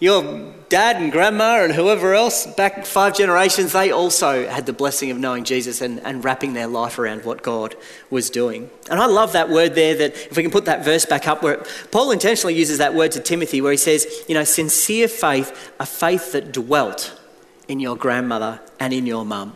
your 0.00 0.54
dad 0.70 0.96
and 0.96 1.12
grandma 1.12 1.62
and 1.62 1.74
whoever 1.74 2.14
else 2.14 2.46
back 2.46 2.86
five 2.86 3.14
generations, 3.14 3.72
they 3.72 3.90
also 3.90 4.48
had 4.48 4.64
the 4.64 4.72
blessing 4.72 5.10
of 5.10 5.18
knowing 5.18 5.44
Jesus 5.44 5.82
and, 5.82 6.00
and 6.00 6.24
wrapping 6.24 6.54
their 6.54 6.66
life 6.66 6.98
around 6.98 7.24
what 7.24 7.42
God 7.42 7.76
was 8.08 8.30
doing. 8.30 8.70
And 8.90 8.98
I 8.98 9.06
love 9.06 9.32
that 9.32 9.50
word 9.50 9.74
there 9.74 9.94
that 9.96 10.14
if 10.14 10.36
we 10.36 10.42
can 10.42 10.50
put 10.50 10.64
that 10.64 10.84
verse 10.84 11.04
back 11.04 11.28
up 11.28 11.42
where 11.42 11.62
Paul 11.90 12.12
intentionally 12.12 12.54
uses 12.54 12.78
that 12.78 12.94
word 12.94 13.12
to 13.12 13.20
Timothy 13.20 13.60
where 13.60 13.72
he 13.72 13.76
says, 13.76 14.24
you 14.26 14.34
know, 14.34 14.44
sincere 14.44 15.06
faith, 15.06 15.72
a 15.78 15.84
faith 15.86 16.32
that 16.32 16.50
dwelt 16.50 17.20
in 17.68 17.78
your 17.78 17.96
grandmother 17.96 18.60
and 18.80 18.94
in 18.94 19.04
your 19.06 19.26
mum. 19.26 19.52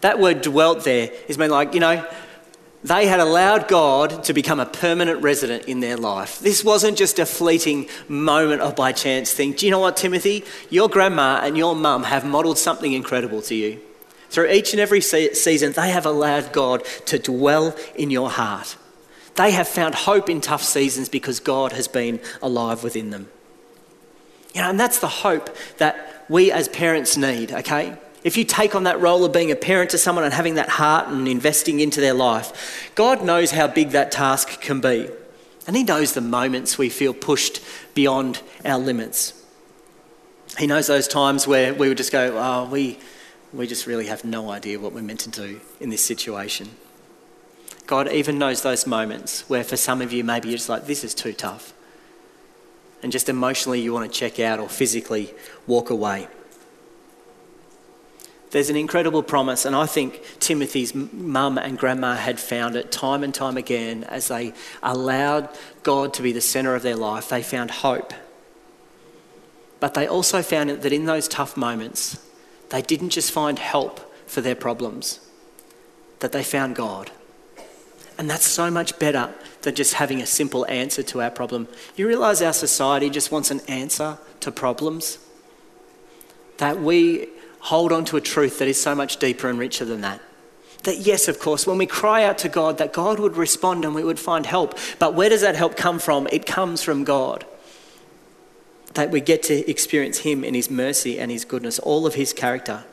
That 0.00 0.18
word 0.18 0.42
dwelt 0.42 0.84
there 0.84 1.10
is 1.28 1.38
meant 1.38 1.52
like, 1.52 1.72
you 1.72 1.80
know, 1.80 2.04
they 2.84 3.06
had 3.06 3.18
allowed 3.18 3.66
God 3.66 4.24
to 4.24 4.34
become 4.34 4.60
a 4.60 4.66
permanent 4.66 5.22
resident 5.22 5.64
in 5.64 5.80
their 5.80 5.96
life. 5.96 6.38
This 6.38 6.62
wasn't 6.62 6.98
just 6.98 7.18
a 7.18 7.24
fleeting 7.24 7.88
moment 8.08 8.60
of 8.60 8.76
by 8.76 8.92
chance 8.92 9.32
thing. 9.32 9.52
Do 9.52 9.64
you 9.64 9.72
know 9.72 9.78
what, 9.78 9.96
Timothy? 9.96 10.44
Your 10.68 10.90
grandma 10.90 11.40
and 11.42 11.56
your 11.56 11.74
mum 11.74 12.02
have 12.02 12.26
modelled 12.26 12.58
something 12.58 12.92
incredible 12.92 13.40
to 13.42 13.54
you. 13.54 13.80
Through 14.28 14.50
each 14.50 14.74
and 14.74 14.80
every 14.80 15.00
season, 15.00 15.72
they 15.72 15.90
have 15.90 16.04
allowed 16.04 16.52
God 16.52 16.84
to 17.06 17.18
dwell 17.18 17.74
in 17.94 18.10
your 18.10 18.28
heart. 18.28 18.76
They 19.36 19.52
have 19.52 19.66
found 19.66 19.94
hope 19.94 20.28
in 20.28 20.42
tough 20.42 20.62
seasons 20.62 21.08
because 21.08 21.40
God 21.40 21.72
has 21.72 21.88
been 21.88 22.20
alive 22.42 22.84
within 22.84 23.08
them. 23.08 23.28
You 24.54 24.60
know, 24.60 24.70
and 24.70 24.78
that's 24.78 24.98
the 24.98 25.08
hope 25.08 25.56
that 25.78 26.26
we 26.28 26.52
as 26.52 26.68
parents 26.68 27.16
need, 27.16 27.50
okay? 27.50 27.96
If 28.24 28.38
you 28.38 28.44
take 28.44 28.74
on 28.74 28.84
that 28.84 29.00
role 29.00 29.24
of 29.24 29.32
being 29.32 29.50
a 29.50 29.56
parent 29.56 29.90
to 29.90 29.98
someone 29.98 30.24
and 30.24 30.32
having 30.32 30.54
that 30.54 30.70
heart 30.70 31.08
and 31.08 31.28
investing 31.28 31.80
into 31.80 32.00
their 32.00 32.14
life, 32.14 32.90
God 32.94 33.22
knows 33.22 33.50
how 33.50 33.68
big 33.68 33.90
that 33.90 34.10
task 34.10 34.62
can 34.62 34.80
be. 34.80 35.08
And 35.66 35.76
He 35.76 35.84
knows 35.84 36.14
the 36.14 36.22
moments 36.22 36.78
we 36.78 36.88
feel 36.88 37.12
pushed 37.12 37.60
beyond 37.94 38.40
our 38.64 38.78
limits. 38.78 39.34
He 40.58 40.66
knows 40.66 40.86
those 40.86 41.06
times 41.06 41.46
where 41.46 41.74
we 41.74 41.88
would 41.88 41.98
just 41.98 42.12
go, 42.12 42.38
oh, 42.38 42.68
we, 42.70 42.98
we 43.52 43.66
just 43.66 43.86
really 43.86 44.06
have 44.06 44.24
no 44.24 44.50
idea 44.50 44.80
what 44.80 44.92
we're 44.92 45.02
meant 45.02 45.20
to 45.20 45.30
do 45.30 45.60
in 45.78 45.90
this 45.90 46.04
situation. 46.04 46.70
God 47.86 48.10
even 48.10 48.38
knows 48.38 48.62
those 48.62 48.86
moments 48.86 49.48
where 49.50 49.64
for 49.64 49.76
some 49.76 50.00
of 50.00 50.12
you, 50.12 50.24
maybe 50.24 50.48
you're 50.48 50.56
just 50.56 50.70
like, 50.70 50.86
this 50.86 51.04
is 51.04 51.14
too 51.14 51.34
tough. 51.34 51.74
And 53.02 53.12
just 53.12 53.28
emotionally, 53.28 53.82
you 53.82 53.92
want 53.92 54.10
to 54.10 54.18
check 54.18 54.40
out 54.40 54.58
or 54.58 54.68
physically 54.68 55.34
walk 55.66 55.90
away. 55.90 56.28
There's 58.54 58.70
an 58.70 58.76
incredible 58.76 59.24
promise, 59.24 59.64
and 59.64 59.74
I 59.74 59.86
think 59.86 60.22
Timothy's 60.38 60.94
mum 60.94 61.58
and 61.58 61.76
grandma 61.76 62.14
had 62.14 62.38
found 62.38 62.76
it 62.76 62.92
time 62.92 63.24
and 63.24 63.34
time 63.34 63.56
again 63.56 64.04
as 64.04 64.28
they 64.28 64.52
allowed 64.80 65.48
God 65.82 66.14
to 66.14 66.22
be 66.22 66.30
the 66.30 66.40
centre 66.40 66.76
of 66.76 66.84
their 66.84 66.94
life. 66.94 67.28
They 67.28 67.42
found 67.42 67.72
hope. 67.72 68.14
But 69.80 69.94
they 69.94 70.06
also 70.06 70.40
found 70.40 70.70
that 70.70 70.92
in 70.92 71.06
those 71.06 71.26
tough 71.26 71.56
moments, 71.56 72.16
they 72.70 72.80
didn't 72.80 73.10
just 73.10 73.32
find 73.32 73.58
help 73.58 73.98
for 74.28 74.40
their 74.40 74.54
problems, 74.54 75.18
that 76.20 76.30
they 76.30 76.44
found 76.44 76.76
God. 76.76 77.10
And 78.18 78.30
that's 78.30 78.46
so 78.46 78.70
much 78.70 79.00
better 79.00 79.34
than 79.62 79.74
just 79.74 79.94
having 79.94 80.22
a 80.22 80.26
simple 80.26 80.64
answer 80.66 81.02
to 81.02 81.22
our 81.22 81.30
problem. 81.32 81.66
You 81.96 82.06
realise 82.06 82.40
our 82.40 82.52
society 82.52 83.10
just 83.10 83.32
wants 83.32 83.50
an 83.50 83.62
answer 83.66 84.16
to 84.38 84.52
problems? 84.52 85.18
That 86.58 86.80
we 86.80 87.30
hold 87.64 87.92
on 87.92 88.04
to 88.04 88.18
a 88.18 88.20
truth 88.20 88.58
that 88.58 88.68
is 88.68 88.80
so 88.80 88.94
much 88.94 89.16
deeper 89.16 89.48
and 89.48 89.58
richer 89.58 89.86
than 89.86 90.02
that. 90.02 90.20
That, 90.82 90.98
yes, 90.98 91.28
of 91.28 91.38
course, 91.38 91.66
when 91.66 91.78
we 91.78 91.86
cry 91.86 92.22
out 92.22 92.36
to 92.38 92.50
God, 92.50 92.76
that 92.76 92.92
God 92.92 93.18
would 93.18 93.38
respond 93.38 93.86
and 93.86 93.94
we 93.94 94.04
would 94.04 94.20
find 94.20 94.44
help. 94.44 94.78
But 94.98 95.14
where 95.14 95.30
does 95.30 95.40
that 95.40 95.56
help 95.56 95.74
come 95.74 95.98
from? 95.98 96.28
It 96.30 96.44
comes 96.44 96.82
from 96.82 97.04
God. 97.04 97.46
That 98.92 99.10
we 99.10 99.22
get 99.22 99.42
to 99.44 99.68
experience 99.68 100.18
Him 100.18 100.44
in 100.44 100.52
His 100.52 100.70
mercy 100.70 101.18
and 101.18 101.30
His 101.30 101.46
goodness, 101.46 101.78
all 101.78 102.06
of 102.06 102.14
His 102.14 102.34
character. 102.34 102.84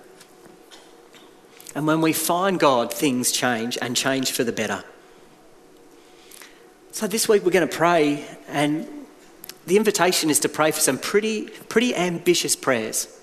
And 1.75 1.85
when 1.85 1.99
we 1.99 2.13
find 2.13 2.57
God, 2.57 2.93
things 2.93 3.33
change 3.33 3.77
and 3.81 3.95
change 3.95 4.31
for 4.31 4.45
the 4.45 4.53
better. 4.53 4.85
So 6.93 7.07
this 7.07 7.27
week 7.27 7.43
we're 7.43 7.51
going 7.51 7.67
to 7.67 7.75
pray 7.75 8.25
and 8.47 8.87
the 9.67 9.75
invitation 9.75 10.29
is 10.29 10.39
to 10.39 10.49
pray 10.49 10.71
for 10.71 10.79
some 10.79 10.97
pretty, 10.97 11.47
pretty 11.67 11.93
ambitious 11.93 12.55
prayers. 12.55 13.17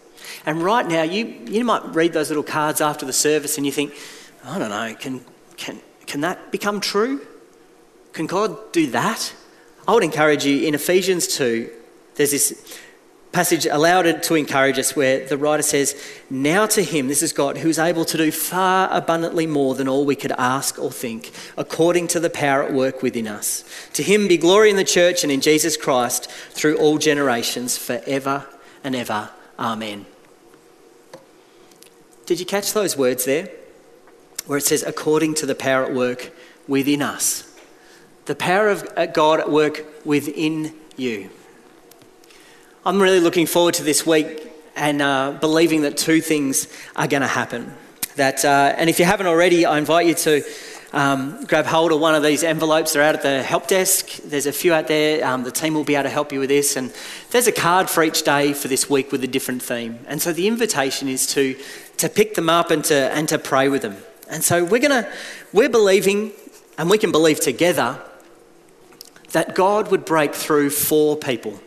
And 0.46 0.62
right 0.62 0.86
now, 0.86 1.02
you, 1.02 1.26
you 1.46 1.64
might 1.64 1.84
read 1.94 2.12
those 2.12 2.28
little 2.28 2.42
cards 2.42 2.80
after 2.80 3.06
the 3.06 3.12
service 3.12 3.56
and 3.56 3.66
you 3.66 3.72
think, 3.72 3.94
I 4.44 4.58
don't 4.58 4.70
know, 4.70 4.94
can, 4.94 5.24
can, 5.56 5.80
can 6.06 6.20
that 6.22 6.50
become 6.50 6.80
true? 6.80 7.26
Can 8.12 8.26
God 8.26 8.72
do 8.72 8.88
that? 8.88 9.32
I 9.86 9.94
would 9.94 10.04
encourage 10.04 10.44
you 10.44 10.66
in 10.66 10.74
Ephesians 10.74 11.26
2, 11.28 11.70
there's 12.16 12.32
this 12.32 12.78
passage 13.32 13.66
allowed 13.66 14.22
to 14.22 14.34
encourage 14.34 14.78
us 14.78 14.96
where 14.96 15.26
the 15.26 15.36
writer 15.36 15.62
says, 15.62 15.94
Now 16.30 16.66
to 16.66 16.82
him, 16.82 17.08
this 17.08 17.22
is 17.22 17.32
God, 17.32 17.58
who 17.58 17.68
is 17.68 17.78
able 17.78 18.04
to 18.06 18.16
do 18.16 18.30
far 18.30 18.88
abundantly 18.90 19.46
more 19.46 19.74
than 19.74 19.88
all 19.88 20.04
we 20.04 20.16
could 20.16 20.32
ask 20.32 20.78
or 20.78 20.90
think, 20.90 21.30
according 21.56 22.08
to 22.08 22.20
the 22.20 22.30
power 22.30 22.62
at 22.62 22.72
work 22.72 23.02
within 23.02 23.28
us. 23.28 23.64
To 23.94 24.02
him 24.02 24.28
be 24.28 24.38
glory 24.38 24.70
in 24.70 24.76
the 24.76 24.84
church 24.84 25.22
and 25.22 25.32
in 25.32 25.40
Jesus 25.40 25.76
Christ 25.76 26.30
through 26.50 26.78
all 26.78 26.98
generations, 26.98 27.76
forever 27.76 28.46
and 28.82 28.96
ever. 28.96 29.30
Amen. 29.58 30.06
Did 32.28 32.38
you 32.40 32.44
catch 32.44 32.74
those 32.74 32.94
words 32.94 33.24
there? 33.24 33.48
Where 34.44 34.58
it 34.58 34.64
says, 34.64 34.82
according 34.82 35.32
to 35.36 35.46
the 35.46 35.54
power 35.54 35.86
at 35.86 35.94
work 35.94 36.30
within 36.66 37.00
us. 37.00 37.50
The 38.26 38.34
power 38.34 38.68
of 38.68 38.86
God 39.14 39.40
at 39.40 39.50
work 39.50 39.86
within 40.04 40.74
you. 40.98 41.30
I'm 42.84 43.00
really 43.00 43.20
looking 43.20 43.46
forward 43.46 43.72
to 43.74 43.82
this 43.82 44.04
week 44.04 44.46
and 44.76 45.00
uh, 45.00 45.38
believing 45.40 45.80
that 45.82 45.96
two 45.96 46.20
things 46.20 46.68
are 46.96 47.08
going 47.08 47.22
to 47.22 47.26
happen. 47.26 47.72
That, 48.16 48.44
uh, 48.44 48.74
and 48.76 48.90
if 48.90 48.98
you 48.98 49.06
haven't 49.06 49.26
already, 49.26 49.64
I 49.64 49.78
invite 49.78 50.06
you 50.06 50.14
to 50.14 50.42
um, 50.92 51.44
grab 51.46 51.64
hold 51.64 51.92
of 51.92 52.00
one 52.00 52.14
of 52.14 52.22
these 52.22 52.42
envelopes. 52.42 52.92
They're 52.92 53.02
out 53.02 53.14
at 53.14 53.22
the 53.22 53.42
help 53.42 53.68
desk. 53.68 54.18
There's 54.18 54.46
a 54.46 54.52
few 54.52 54.74
out 54.74 54.86
there. 54.86 55.26
Um, 55.26 55.44
the 55.44 55.50
team 55.50 55.72
will 55.72 55.84
be 55.84 55.94
able 55.94 56.04
to 56.04 56.10
help 56.10 56.32
you 56.32 56.40
with 56.40 56.50
this. 56.50 56.76
And 56.76 56.92
there's 57.30 57.46
a 57.46 57.52
card 57.52 57.88
for 57.88 58.02
each 58.02 58.22
day 58.22 58.52
for 58.52 58.68
this 58.68 58.90
week 58.90 59.12
with 59.12 59.24
a 59.24 59.26
different 59.26 59.62
theme. 59.62 60.00
And 60.06 60.20
so 60.20 60.32
the 60.32 60.46
invitation 60.46 61.08
is 61.08 61.26
to, 61.28 61.56
to 61.98 62.08
pick 62.08 62.34
them 62.34 62.48
up 62.48 62.70
and 62.70 62.84
to, 62.87 62.94
and 62.94 63.28
to 63.28 63.38
pray 63.38 63.68
with 63.68 63.82
them. 63.82 63.96
And 64.28 64.42
so 64.42 64.64
we're 64.64 64.80
going 64.80 65.02
to, 65.02 65.08
we're 65.52 65.68
believing, 65.68 66.32
and 66.76 66.90
we 66.90 66.98
can 66.98 67.12
believe 67.12 67.40
together, 67.40 68.00
that 69.32 69.54
God 69.54 69.90
would 69.90 70.04
break 70.04 70.34
through 70.34 70.70
for 70.70 71.16
people 71.16 71.61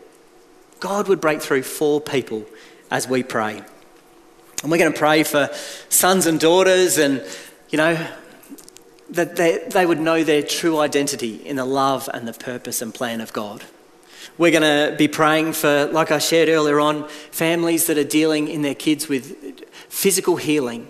God 0.82 1.08
would 1.08 1.22
break 1.22 1.42
through 1.42 1.62
for 1.62 2.02
people 2.02 2.44
as 2.90 3.08
we 3.08 3.24
pray. 3.24 3.62
And 4.62 4.72
we're 4.72 4.80
going 4.80 4.92
to 4.92 4.98
pray 4.98 5.24
for 5.24 5.50
sons 5.90 6.26
and 6.26 6.40
daughters 6.40 6.98
and, 6.98 7.24
you 7.70 7.78
know, 7.78 8.08
that 9.12 9.36
they, 9.36 9.60
they 9.70 9.86
would 9.86 10.00
know 10.00 10.24
their 10.24 10.42
true 10.42 10.80
identity 10.80 11.36
in 11.36 11.56
the 11.56 11.66
love 11.66 12.10
and 12.14 12.28
the 12.28 12.34
purpose 12.34 12.82
and 12.82 12.94
plan 12.94 13.22
of 13.22 13.32
God. 13.32 13.64
We're 14.38 14.52
going 14.52 14.92
to 14.92 14.98
be 14.98 15.08
praying 15.08 15.54
for, 15.54 15.86
like 15.86 16.10
I 16.10 16.18
shared 16.18 16.50
earlier 16.50 16.80
on, 16.80 17.08
families 17.32 17.86
that 17.86 17.98
are 17.98 18.04
dealing 18.04 18.48
in 18.48 18.64
their 18.64 18.76
kids 18.76 19.08
with 19.08 19.51
physical 19.92 20.38
healing, 20.38 20.88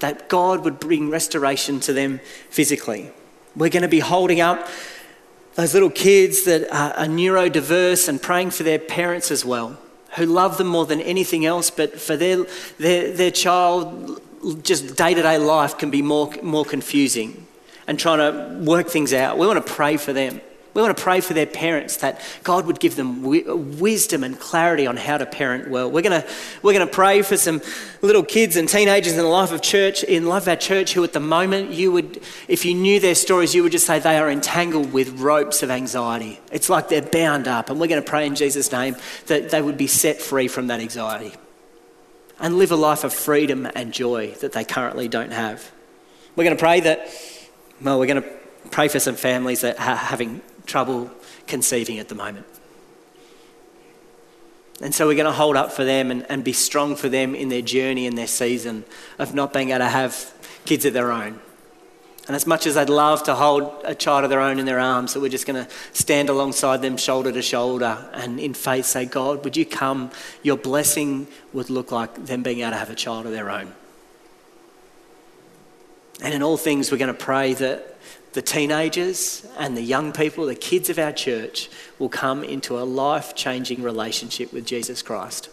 that 0.00 0.28
God 0.28 0.62
would 0.62 0.78
bring 0.78 1.08
restoration 1.08 1.80
to 1.80 1.92
them 1.92 2.20
physically. 2.50 3.10
We're 3.56 3.70
going 3.70 3.82
to 3.82 3.88
be 3.88 4.00
holding 4.00 4.40
up 4.40 4.68
those 5.54 5.72
little 5.72 5.90
kids 5.90 6.44
that 6.44 6.70
are, 6.70 7.06
neurodiverse 7.06 8.08
and 8.08 8.20
praying 8.20 8.50
for 8.50 8.62
their 8.62 8.78
parents 8.78 9.30
as 9.30 9.44
well, 9.44 9.78
who 10.16 10.26
love 10.26 10.58
them 10.58 10.66
more 10.66 10.84
than 10.84 11.00
anything 11.00 11.46
else, 11.46 11.70
but 11.70 11.98
for 11.98 12.16
their, 12.16 12.44
their, 12.78 13.12
their 13.12 13.30
child, 13.30 14.20
just 14.62 14.96
day 14.96 15.14
to 15.14 15.22
day 15.22 15.38
life 15.38 15.78
can 15.78 15.90
be 15.90 16.02
more, 16.02 16.30
more 16.42 16.64
confusing 16.64 17.46
and 17.86 17.98
trying 17.98 18.18
to 18.18 18.64
work 18.64 18.88
things 18.88 19.12
out. 19.14 19.38
We 19.38 19.46
want 19.46 19.66
to 19.66 19.72
pray 19.72 19.96
for 19.96 20.12
them. 20.12 20.40
We 20.74 20.80
want 20.80 20.96
to 20.96 21.02
pray 21.02 21.20
for 21.20 21.34
their 21.34 21.46
parents 21.46 21.98
that 21.98 22.20
God 22.44 22.66
would 22.66 22.80
give 22.80 22.96
them 22.96 23.22
wisdom 23.22 24.24
and 24.24 24.38
clarity 24.40 24.86
on 24.86 24.96
how 24.96 25.18
to 25.18 25.26
parent 25.26 25.68
well. 25.68 25.90
We're 25.90 26.00
going 26.00 26.22
to, 26.22 26.28
we're 26.62 26.72
going 26.72 26.86
to 26.86 26.92
pray 26.92 27.20
for 27.20 27.36
some 27.36 27.60
little 28.00 28.22
kids 28.22 28.56
and 28.56 28.66
teenagers 28.66 29.12
in 29.12 29.18
the 29.18 29.24
life 29.24 29.52
of 29.52 29.60
church, 29.60 30.02
in 30.02 30.26
life 30.26 30.44
of 30.44 30.48
our 30.48 30.56
church, 30.56 30.94
who 30.94 31.04
at 31.04 31.12
the 31.12 31.20
moment 31.20 31.72
you 31.72 31.92
would, 31.92 32.22
if 32.48 32.64
you 32.64 32.74
knew 32.74 33.00
their 33.00 33.14
stories, 33.14 33.54
you 33.54 33.62
would 33.62 33.72
just 33.72 33.86
say 33.86 33.98
they 33.98 34.16
are 34.16 34.30
entangled 34.30 34.94
with 34.94 35.20
ropes 35.20 35.62
of 35.62 35.70
anxiety. 35.70 36.40
It's 36.50 36.70
like 36.70 36.88
they're 36.88 37.02
bound 37.02 37.48
up. 37.48 37.68
And 37.68 37.78
we're 37.78 37.88
going 37.88 38.02
to 38.02 38.08
pray 38.08 38.26
in 38.26 38.34
Jesus' 38.34 38.72
name 38.72 38.96
that 39.26 39.50
they 39.50 39.60
would 39.60 39.76
be 39.76 39.86
set 39.86 40.22
free 40.22 40.48
from 40.48 40.68
that 40.68 40.80
anxiety 40.80 41.34
and 42.40 42.56
live 42.56 42.72
a 42.72 42.76
life 42.76 43.04
of 43.04 43.12
freedom 43.12 43.68
and 43.74 43.92
joy 43.92 44.30
that 44.40 44.52
they 44.52 44.64
currently 44.64 45.06
don't 45.06 45.32
have. 45.32 45.70
We're 46.34 46.44
going 46.44 46.56
to 46.56 46.60
pray 46.60 46.80
that, 46.80 47.08
well, 47.82 47.98
we're 47.98 48.06
going 48.06 48.22
to 48.22 48.28
pray 48.70 48.88
for 48.88 48.98
some 48.98 49.16
families 49.16 49.60
that 49.60 49.78
are 49.78 49.96
having 49.96 50.40
trouble 50.66 51.10
conceiving 51.46 51.98
at 51.98 52.08
the 52.08 52.14
moment. 52.14 52.46
And 54.80 54.94
so 54.94 55.06
we're 55.06 55.14
going 55.14 55.26
to 55.26 55.32
hold 55.32 55.56
up 55.56 55.72
for 55.72 55.84
them 55.84 56.10
and, 56.10 56.26
and 56.28 56.42
be 56.42 56.52
strong 56.52 56.96
for 56.96 57.08
them 57.08 57.34
in 57.34 57.48
their 57.48 57.62
journey 57.62 58.06
and 58.06 58.18
their 58.18 58.26
season 58.26 58.84
of 59.18 59.34
not 59.34 59.52
being 59.52 59.70
able 59.70 59.78
to 59.78 59.88
have 59.88 60.34
kids 60.64 60.84
of 60.84 60.92
their 60.92 61.12
own. 61.12 61.40
And 62.26 62.36
as 62.36 62.46
much 62.46 62.66
as 62.66 62.76
they'd 62.76 62.88
love 62.88 63.24
to 63.24 63.34
hold 63.34 63.82
a 63.84 63.94
child 63.94 64.24
of 64.24 64.30
their 64.30 64.40
own 64.40 64.58
in 64.58 64.66
their 64.66 64.78
arms, 64.78 65.14
that 65.14 65.20
we're 65.20 65.28
just 65.28 65.46
going 65.46 65.64
to 65.64 65.70
stand 65.92 66.28
alongside 66.28 66.80
them 66.80 66.96
shoulder 66.96 67.32
to 67.32 67.42
shoulder 67.42 68.08
and 68.12 68.38
in 68.38 68.54
faith 68.54 68.86
say, 68.86 69.04
God, 69.04 69.42
would 69.44 69.56
you 69.56 69.66
come? 69.66 70.10
Your 70.42 70.56
blessing 70.56 71.26
would 71.52 71.68
look 71.68 71.90
like 71.90 72.26
them 72.26 72.42
being 72.42 72.60
able 72.60 72.70
to 72.72 72.76
have 72.76 72.90
a 72.90 72.94
child 72.94 73.26
of 73.26 73.32
their 73.32 73.50
own. 73.50 73.72
And 76.22 76.32
in 76.32 76.42
all 76.42 76.56
things, 76.56 76.92
we're 76.92 76.98
going 76.98 77.08
to 77.08 77.14
pray 77.14 77.54
that 77.54 77.91
the 78.32 78.42
teenagers 78.42 79.46
and 79.58 79.76
the 79.76 79.82
young 79.82 80.12
people, 80.12 80.46
the 80.46 80.54
kids 80.54 80.88
of 80.88 80.98
our 80.98 81.12
church, 81.12 81.68
will 81.98 82.08
come 82.08 82.42
into 82.42 82.78
a 82.78 82.84
life 82.84 83.34
changing 83.34 83.82
relationship 83.82 84.52
with 84.52 84.66
Jesus 84.66 85.02
Christ. 85.02 85.48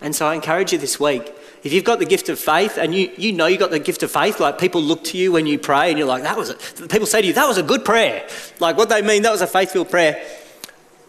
And 0.00 0.14
so 0.14 0.26
I 0.26 0.34
encourage 0.34 0.72
you 0.72 0.78
this 0.78 1.00
week, 1.00 1.32
if 1.62 1.72
you've 1.72 1.84
got 1.84 1.98
the 1.98 2.04
gift 2.04 2.28
of 2.28 2.38
faith 2.38 2.76
and 2.76 2.94
you, 2.94 3.10
you 3.16 3.32
know 3.32 3.46
you've 3.46 3.60
got 3.60 3.70
the 3.70 3.78
gift 3.78 4.02
of 4.02 4.10
faith, 4.10 4.40
like 4.40 4.58
people 4.58 4.82
look 4.82 5.04
to 5.04 5.18
you 5.18 5.32
when 5.32 5.46
you 5.46 5.58
pray 5.58 5.88
and 5.88 5.98
you're 5.98 6.06
like, 6.06 6.22
that 6.22 6.36
was 6.36 6.50
a, 6.50 6.54
people 6.88 7.06
say 7.06 7.22
to 7.22 7.26
you, 7.26 7.32
that 7.32 7.48
was 7.48 7.58
a 7.58 7.62
good 7.62 7.84
prayer. 7.84 8.28
Like 8.60 8.76
what 8.76 8.88
they 8.88 9.02
mean, 9.02 9.22
that 9.22 9.32
was 9.32 9.40
a 9.40 9.46
faith 9.46 9.72
filled 9.72 9.90
prayer. 9.90 10.22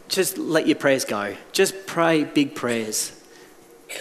Just 0.07 0.37
let 0.37 0.67
your 0.67 0.77
prayers 0.77 1.03
go. 1.03 1.35
Just 1.51 1.85
pray 1.85 2.23
big 2.23 2.55
prayers. 2.55 3.11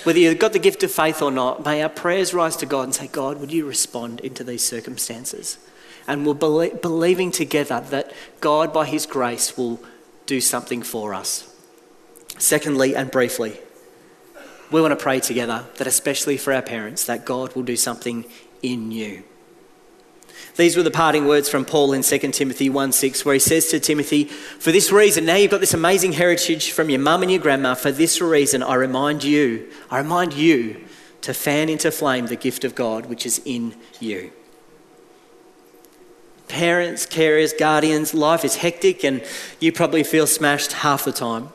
Whether 0.05 0.20
you've 0.20 0.38
got 0.38 0.53
the 0.53 0.59
gift 0.59 0.83
of 0.83 0.90
faith 0.92 1.20
or 1.20 1.31
not, 1.31 1.64
may 1.64 1.83
our 1.83 1.88
prayers 1.88 2.33
rise 2.33 2.57
to 2.57 2.66
God 2.66 2.83
and 2.83 2.94
say, 2.94 3.09
God, 3.09 3.40
would 3.40 3.53
you 3.53 3.66
respond 3.66 4.20
into 4.20 4.44
these 4.44 4.64
circumstances? 4.64 5.59
And 6.07 6.27
we're 6.27 6.35
belie- 6.35 6.71
believing 6.71 7.31
together 7.31 7.81
that 7.90 8.12
God, 8.40 8.73
by 8.73 8.87
His 8.87 9.07
grace, 9.07 9.57
will 9.57 9.81
do 10.27 10.40
something 10.40 10.83
for 10.83 11.14
us. 11.14 11.53
Secondly, 12.38 12.95
and 12.95 13.11
briefly, 13.11 13.59
we 14.71 14.81
want 14.81 14.92
to 14.92 15.03
pray 15.03 15.21
together 15.21 15.64
that, 15.77 15.87
especially 15.87 16.37
for 16.37 16.53
our 16.53 16.62
parents, 16.62 17.05
that 17.07 17.25
God 17.25 17.55
will 17.55 17.62
do 17.62 17.77
something 17.77 18.25
in 18.62 18.90
you. 18.90 19.23
These 20.57 20.77
were 20.77 20.83
the 20.83 20.90
parting 20.90 21.27
words 21.27 21.49
from 21.49 21.64
Paul 21.64 21.92
in 21.92 22.03
2 22.03 22.19
Timothy 22.19 22.69
1 22.71 22.92
6, 22.92 23.25
where 23.25 23.35
he 23.35 23.38
says 23.38 23.69
to 23.69 23.81
Timothy, 23.81 24.25
For 24.25 24.73
this 24.73 24.90
reason, 24.90 25.25
now 25.25 25.37
you've 25.37 25.51
got 25.51 25.61
this 25.61 25.75
amazing 25.75 26.12
heritage 26.12 26.71
from 26.71 26.90
your 26.90 27.01
mum 27.01 27.23
and 27.23 27.31
your 27.31 27.40
grandma. 27.40 27.75
For 27.75 27.92
this 27.92 28.21
reason, 28.21 28.62
I 28.62 28.75
remind 28.75 29.23
you, 29.23 29.71
I 29.90 29.99
remind 29.99 30.35
you 30.35 30.85
to 31.23 31.35
fan 31.35 31.69
into 31.69 31.90
flame 31.90 32.27
the 32.27 32.37
gift 32.37 32.64
of 32.64 32.75
God 32.75 33.07
which 33.07 33.27
is 33.27 33.40
in 33.45 33.75
you 34.01 34.31
parents, 36.48 37.06
carers, 37.06 37.56
guardians, 37.59 38.14
life 38.14 38.44
is 38.44 38.56
hectic 38.56 39.04
and 39.04 39.24
you 39.61 39.72
probably 39.72 40.02
feel 40.02 40.26
smashed 40.26 40.72
half 40.72 41.04
the 41.04 41.12
time. 41.12 41.50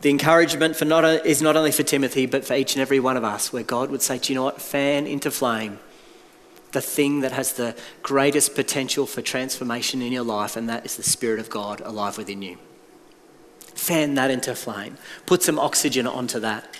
The 0.00 0.10
encouragement 0.10 0.76
for 0.76 0.84
not, 0.84 1.04
is 1.24 1.40
not 1.40 1.56
only 1.56 1.70
for 1.70 1.84
Timothy, 1.84 2.26
but 2.26 2.44
for 2.44 2.54
each 2.54 2.74
and 2.74 2.82
every 2.82 2.98
one 2.98 3.16
of 3.16 3.22
us, 3.22 3.52
where 3.52 3.62
God 3.62 3.90
would 3.90 4.02
say, 4.02 4.18
Do 4.18 4.32
you 4.32 4.36
know 4.36 4.44
what? 4.44 4.60
Fan 4.60 5.06
into 5.06 5.30
flame 5.30 5.78
the 6.72 6.80
thing 6.80 7.20
that 7.20 7.32
has 7.32 7.52
the 7.52 7.76
greatest 8.02 8.54
potential 8.54 9.06
for 9.06 9.22
transformation 9.22 10.02
in 10.02 10.12
your 10.12 10.24
life, 10.24 10.56
and 10.56 10.68
that 10.68 10.84
is 10.84 10.96
the 10.96 11.02
Spirit 11.02 11.38
of 11.38 11.48
God 11.48 11.80
alive 11.82 12.18
within 12.18 12.42
you. 12.42 12.58
Fan 13.60 14.14
that 14.14 14.30
into 14.30 14.54
flame. 14.54 14.96
Put 15.26 15.42
some 15.42 15.58
oxygen 15.58 16.06
onto 16.06 16.40
that. 16.40 16.74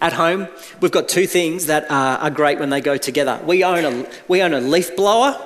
At 0.00 0.12
home, 0.12 0.48
we've 0.80 0.90
got 0.90 1.08
two 1.08 1.26
things 1.26 1.66
that 1.66 1.90
are, 1.90 2.18
are 2.18 2.30
great 2.30 2.58
when 2.58 2.70
they 2.70 2.80
go 2.80 2.96
together. 2.96 3.40
We 3.44 3.64
own 3.64 3.84
a, 3.84 4.06
we 4.28 4.42
own 4.42 4.54
a 4.54 4.60
leaf 4.60 4.96
blower 4.96 5.40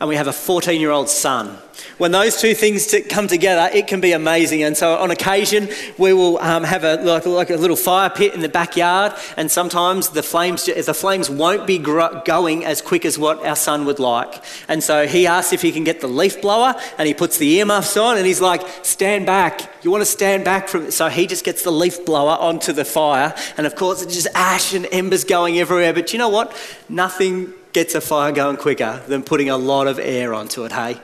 and 0.00 0.08
we 0.08 0.16
have 0.16 0.28
a 0.28 0.32
14 0.32 0.80
year 0.80 0.90
old 0.90 1.08
son. 1.08 1.58
When 1.98 2.12
those 2.12 2.40
two 2.40 2.54
things 2.54 2.94
come 3.08 3.26
together, 3.26 3.68
it 3.74 3.88
can 3.88 4.00
be 4.00 4.12
amazing. 4.12 4.62
And 4.62 4.76
so, 4.76 4.94
on 4.94 5.10
occasion, 5.10 5.68
we 5.98 6.12
will 6.12 6.38
um, 6.38 6.62
have 6.62 6.84
a 6.84 6.94
like, 7.02 7.26
like, 7.26 7.50
a 7.50 7.56
little 7.56 7.76
fire 7.76 8.08
pit 8.08 8.34
in 8.34 8.40
the 8.40 8.48
backyard, 8.48 9.14
and 9.36 9.50
sometimes 9.50 10.10
the 10.10 10.22
flames 10.22 10.66
the 10.66 10.94
flames 10.94 11.28
won't 11.28 11.66
be 11.66 11.76
going 11.78 12.64
as 12.64 12.80
quick 12.80 13.04
as 13.04 13.18
what 13.18 13.44
our 13.44 13.56
son 13.56 13.84
would 13.84 13.98
like. 13.98 14.44
And 14.68 14.82
so 14.82 15.08
he 15.08 15.26
asks 15.26 15.52
if 15.52 15.60
he 15.60 15.72
can 15.72 15.82
get 15.82 16.00
the 16.00 16.06
leaf 16.06 16.40
blower, 16.40 16.76
and 16.98 17.08
he 17.08 17.14
puts 17.14 17.36
the 17.38 17.48
earmuffs 17.56 17.96
on, 17.96 18.16
and 18.16 18.24
he's 18.24 18.40
like, 18.40 18.62
"Stand 18.84 19.26
back! 19.26 19.68
You 19.82 19.90
want 19.90 20.02
to 20.02 20.06
stand 20.06 20.44
back 20.44 20.68
from?" 20.68 20.86
It. 20.86 20.92
So 20.92 21.08
he 21.08 21.26
just 21.26 21.44
gets 21.44 21.64
the 21.64 21.72
leaf 21.72 22.06
blower 22.06 22.38
onto 22.38 22.72
the 22.72 22.84
fire, 22.84 23.34
and 23.56 23.66
of 23.66 23.74
course, 23.74 24.02
it's 24.02 24.14
just 24.14 24.28
ash 24.36 24.72
and 24.72 24.86
embers 24.92 25.24
going 25.24 25.58
everywhere. 25.58 25.92
But 25.92 26.12
you 26.12 26.20
know 26.20 26.28
what? 26.28 26.56
Nothing 26.88 27.52
gets 27.72 27.96
a 27.96 28.00
fire 28.00 28.30
going 28.30 28.56
quicker 28.56 29.02
than 29.08 29.24
putting 29.24 29.50
a 29.50 29.56
lot 29.56 29.88
of 29.88 29.98
air 29.98 30.32
onto 30.32 30.64
it, 30.64 30.70
hey? 30.70 31.00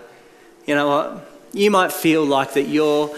You 0.67 0.75
know 0.75 0.89
what? 0.89 1.31
You 1.53 1.71
might 1.71 1.93
feel 1.93 2.25
like 2.25 2.55
that 2.55 2.69
your, 2.69 3.15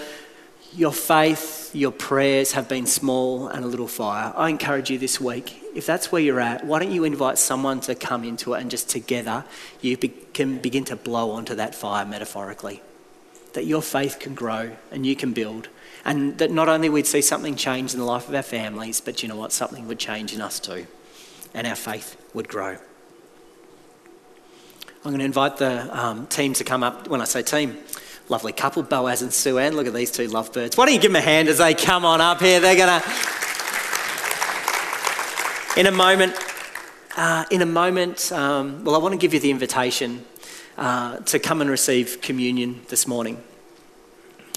your 0.75 0.93
faith, 0.93 1.75
your 1.75 1.93
prayers 1.93 2.53
have 2.53 2.69
been 2.69 2.87
small 2.87 3.49
and 3.49 3.65
a 3.65 3.69
little 3.69 3.87
fire. 3.89 4.33
I 4.37 4.51
encourage 4.51 4.91
you 4.91 4.99
this 4.99 5.21
week, 5.21 5.63
if 5.75 5.87
that's 5.87 6.11
where 6.11 6.21
you're 6.21 6.41
at, 6.41 6.65
why 6.65 6.81
don't 6.81 6.91
you 6.91 7.05
invite 7.05 7.39
someone 7.39 7.81
to 7.81 7.95
come 7.95 8.25
into 8.25 8.55
it 8.55 8.61
and 8.61 8.71
just 8.71 8.89
together 8.89 9.45
you 9.81 9.97
be, 9.97 10.09
can 10.09 10.59
begin 10.59 10.85
to 10.87 10.97
blow 10.97 11.31
onto 11.31 11.55
that 11.55 11.75
fire 11.75 12.05
metaphorically? 12.05 12.83
That 13.53 13.65
your 13.65 13.81
faith 13.81 14.19
can 14.19 14.35
grow 14.35 14.77
and 14.91 15.07
you 15.07 15.15
can 15.15 15.33
build. 15.33 15.69
And 16.05 16.39
that 16.39 16.51
not 16.51 16.69
only 16.69 16.89
we'd 16.89 17.07
see 17.07 17.23
something 17.23 17.57
change 17.57 17.95
in 17.95 18.01
the 18.01 18.07
life 18.07 18.29
of 18.29 18.35
our 18.35 18.43
families, 18.43 19.01
but 19.01 19.23
you 19.23 19.29
know 19.29 19.37
what? 19.37 19.53
Something 19.53 19.87
would 19.89 19.99
change 19.99 20.35
in 20.35 20.41
us 20.41 20.61
too. 20.61 20.87
And 21.55 21.67
our 21.67 21.77
faith 21.77 22.17
would 22.35 22.49
grow. 22.49 22.79
I'm 25.07 25.13
going 25.13 25.21
to 25.21 25.27
invite 25.27 25.59
the 25.59 26.05
um, 26.05 26.27
team 26.27 26.53
to 26.55 26.65
come 26.65 26.83
up. 26.83 27.07
When 27.07 27.21
I 27.21 27.27
say 27.27 27.41
team, 27.41 27.79
lovely 28.29 28.53
couple, 28.53 28.83
Boaz 28.83 29.23
and 29.23 29.33
Sue 29.33 29.57
Ann. 29.57 29.77
Look 29.77 29.87
at 29.87 29.95
these 29.95 30.11
two 30.11 30.27
lovebirds. 30.27 30.77
Why 30.77 30.85
don't 30.85 30.97
you 30.97 31.01
give 31.01 31.13
them 31.13 31.23
a 31.23 31.25
hand 31.25 31.47
as 31.49 31.59
they 31.59 31.75
come 31.75 32.05
on 32.05 32.21
up 32.21 32.41
here? 32.41 32.59
They're 32.59 32.75
going 32.75 33.01
to. 33.01 33.09
In 35.79 35.87
a 35.87 35.93
moment, 35.93 36.35
uh, 37.17 37.45
in 37.53 37.63
a 37.63 37.67
moment, 37.67 38.33
um, 38.33 38.83
well, 38.83 38.97
I 38.97 38.99
want 38.99 39.13
to 39.13 39.17
give 39.17 39.33
you 39.33 39.39
the 39.39 39.53
invitation 39.53 40.25
uh, 40.77 41.19
to 41.19 41.39
come 41.39 41.61
and 41.61 41.71
receive 41.71 42.21
communion 42.21 42.81
this 42.89 43.07
morning. 43.07 43.41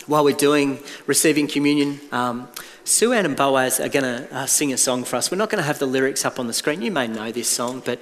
While 0.07 0.23
we're 0.23 0.35
doing 0.35 0.79
receiving 1.05 1.47
communion, 1.47 1.99
um, 2.11 2.47
Sue 2.85 3.13
Ann 3.13 3.27
and 3.27 3.35
Boaz 3.35 3.79
are 3.79 3.87
going 3.87 4.01
to 4.01 4.35
uh, 4.35 4.47
sing 4.47 4.73
a 4.73 4.77
song 4.77 5.03
for 5.03 5.17
us. 5.17 5.29
We're 5.29 5.37
not 5.37 5.51
going 5.51 5.61
to 5.61 5.67
have 5.67 5.77
the 5.77 5.85
lyrics 5.85 6.25
up 6.25 6.39
on 6.39 6.47
the 6.47 6.53
screen. 6.53 6.81
You 6.81 6.89
may 6.89 7.05
know 7.05 7.31
this 7.31 7.47
song, 7.47 7.83
but 7.85 8.01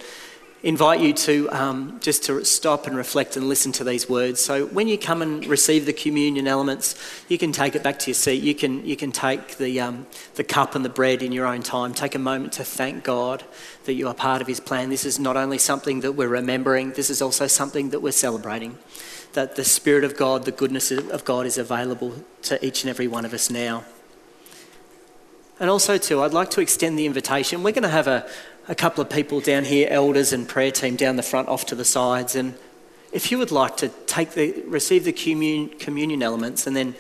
invite 0.67 0.99
you 0.99 1.13
to 1.13 1.49
um, 1.51 1.97
just 2.01 2.25
to 2.25 2.43
stop 2.43 2.87
and 2.87 2.97
reflect 2.97 3.37
and 3.37 3.47
listen 3.47 3.71
to 3.71 3.85
these 3.85 4.09
words. 4.09 4.41
So 4.43 4.65
when 4.65 4.89
you 4.89 4.97
come 4.97 5.21
and 5.21 5.45
receive 5.45 5.85
the 5.85 5.93
communion 5.93 6.45
elements, 6.45 6.95
you 7.29 7.37
can 7.37 7.53
take 7.53 7.73
it 7.73 7.83
back 7.83 7.99
to 7.99 8.07
your 8.07 8.15
seat. 8.15 8.43
You 8.43 8.53
can 8.53 8.85
you 8.85 8.97
can 8.97 9.13
take 9.13 9.55
the 9.57 9.79
um, 9.79 10.05
the 10.35 10.43
cup 10.43 10.75
and 10.75 10.83
the 10.83 10.89
bread 10.89 11.23
in 11.23 11.31
your 11.31 11.45
own 11.45 11.63
time. 11.63 11.93
Take 11.93 12.15
a 12.15 12.19
moment 12.19 12.51
to 12.53 12.65
thank 12.65 13.05
God 13.05 13.45
that 13.85 13.93
you 13.93 14.09
are 14.09 14.13
part 14.13 14.41
of 14.41 14.47
His 14.47 14.59
plan. 14.59 14.89
This 14.89 15.05
is 15.05 15.19
not 15.19 15.37
only 15.37 15.57
something 15.57 16.01
that 16.01 16.11
we're 16.11 16.27
remembering. 16.27 16.91
This 16.91 17.09
is 17.09 17.21
also 17.21 17.47
something 17.47 17.91
that 17.91 18.01
we're 18.01 18.11
celebrating. 18.11 18.77
That 19.33 19.55
the 19.55 19.63
Spirit 19.63 20.03
of 20.03 20.17
God, 20.17 20.43
the 20.43 20.51
goodness 20.51 20.91
of 20.91 21.23
God, 21.23 21.45
is 21.45 21.57
available 21.57 22.13
to 22.41 22.65
each 22.65 22.83
and 22.83 22.89
every 22.89 23.07
one 23.07 23.23
of 23.23 23.33
us 23.33 23.49
now. 23.49 23.85
And 25.59 25.69
also, 25.71 25.97
too, 25.97 26.21
I'd 26.21 26.33
like 26.33 26.51
to 26.51 26.61
extend 26.61 26.99
the 26.99 27.07
invitation. 27.07 27.63
We're 27.63 27.71
going 27.71 27.81
to 27.81 27.89
have 27.89 28.07
a, 28.07 28.29
a 28.67 28.75
couple 28.75 29.01
of 29.01 29.09
people 29.09 29.39
down 29.39 29.65
here, 29.65 29.87
elders 29.89 30.33
and 30.33 30.47
prayer 30.47 30.71
team 30.71 30.95
down 30.95 31.15
the 31.15 31.23
front, 31.23 31.47
off 31.47 31.65
to 31.67 31.75
the 31.75 31.85
sides. 31.85 32.35
And 32.35 32.55
if 33.11 33.31
you 33.31 33.37
would 33.37 33.51
like 33.51 33.77
to 33.77 33.89
take 34.05 34.31
the, 34.31 34.63
receive 34.67 35.05
the 35.05 35.13
communion, 35.13 35.77
communion 35.79 36.21
elements 36.21 36.67
and 36.67 36.75
then 36.75 36.95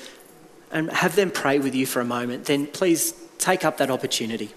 and 0.71 0.91
have 0.91 1.15
them 1.15 1.31
pray 1.31 1.59
with 1.59 1.73
you 1.73 1.85
for 1.85 2.01
a 2.01 2.05
moment, 2.05 2.45
then 2.45 2.67
please 2.67 3.13
take 3.37 3.63
up 3.63 3.77
that 3.77 3.89
opportunity. 3.89 4.51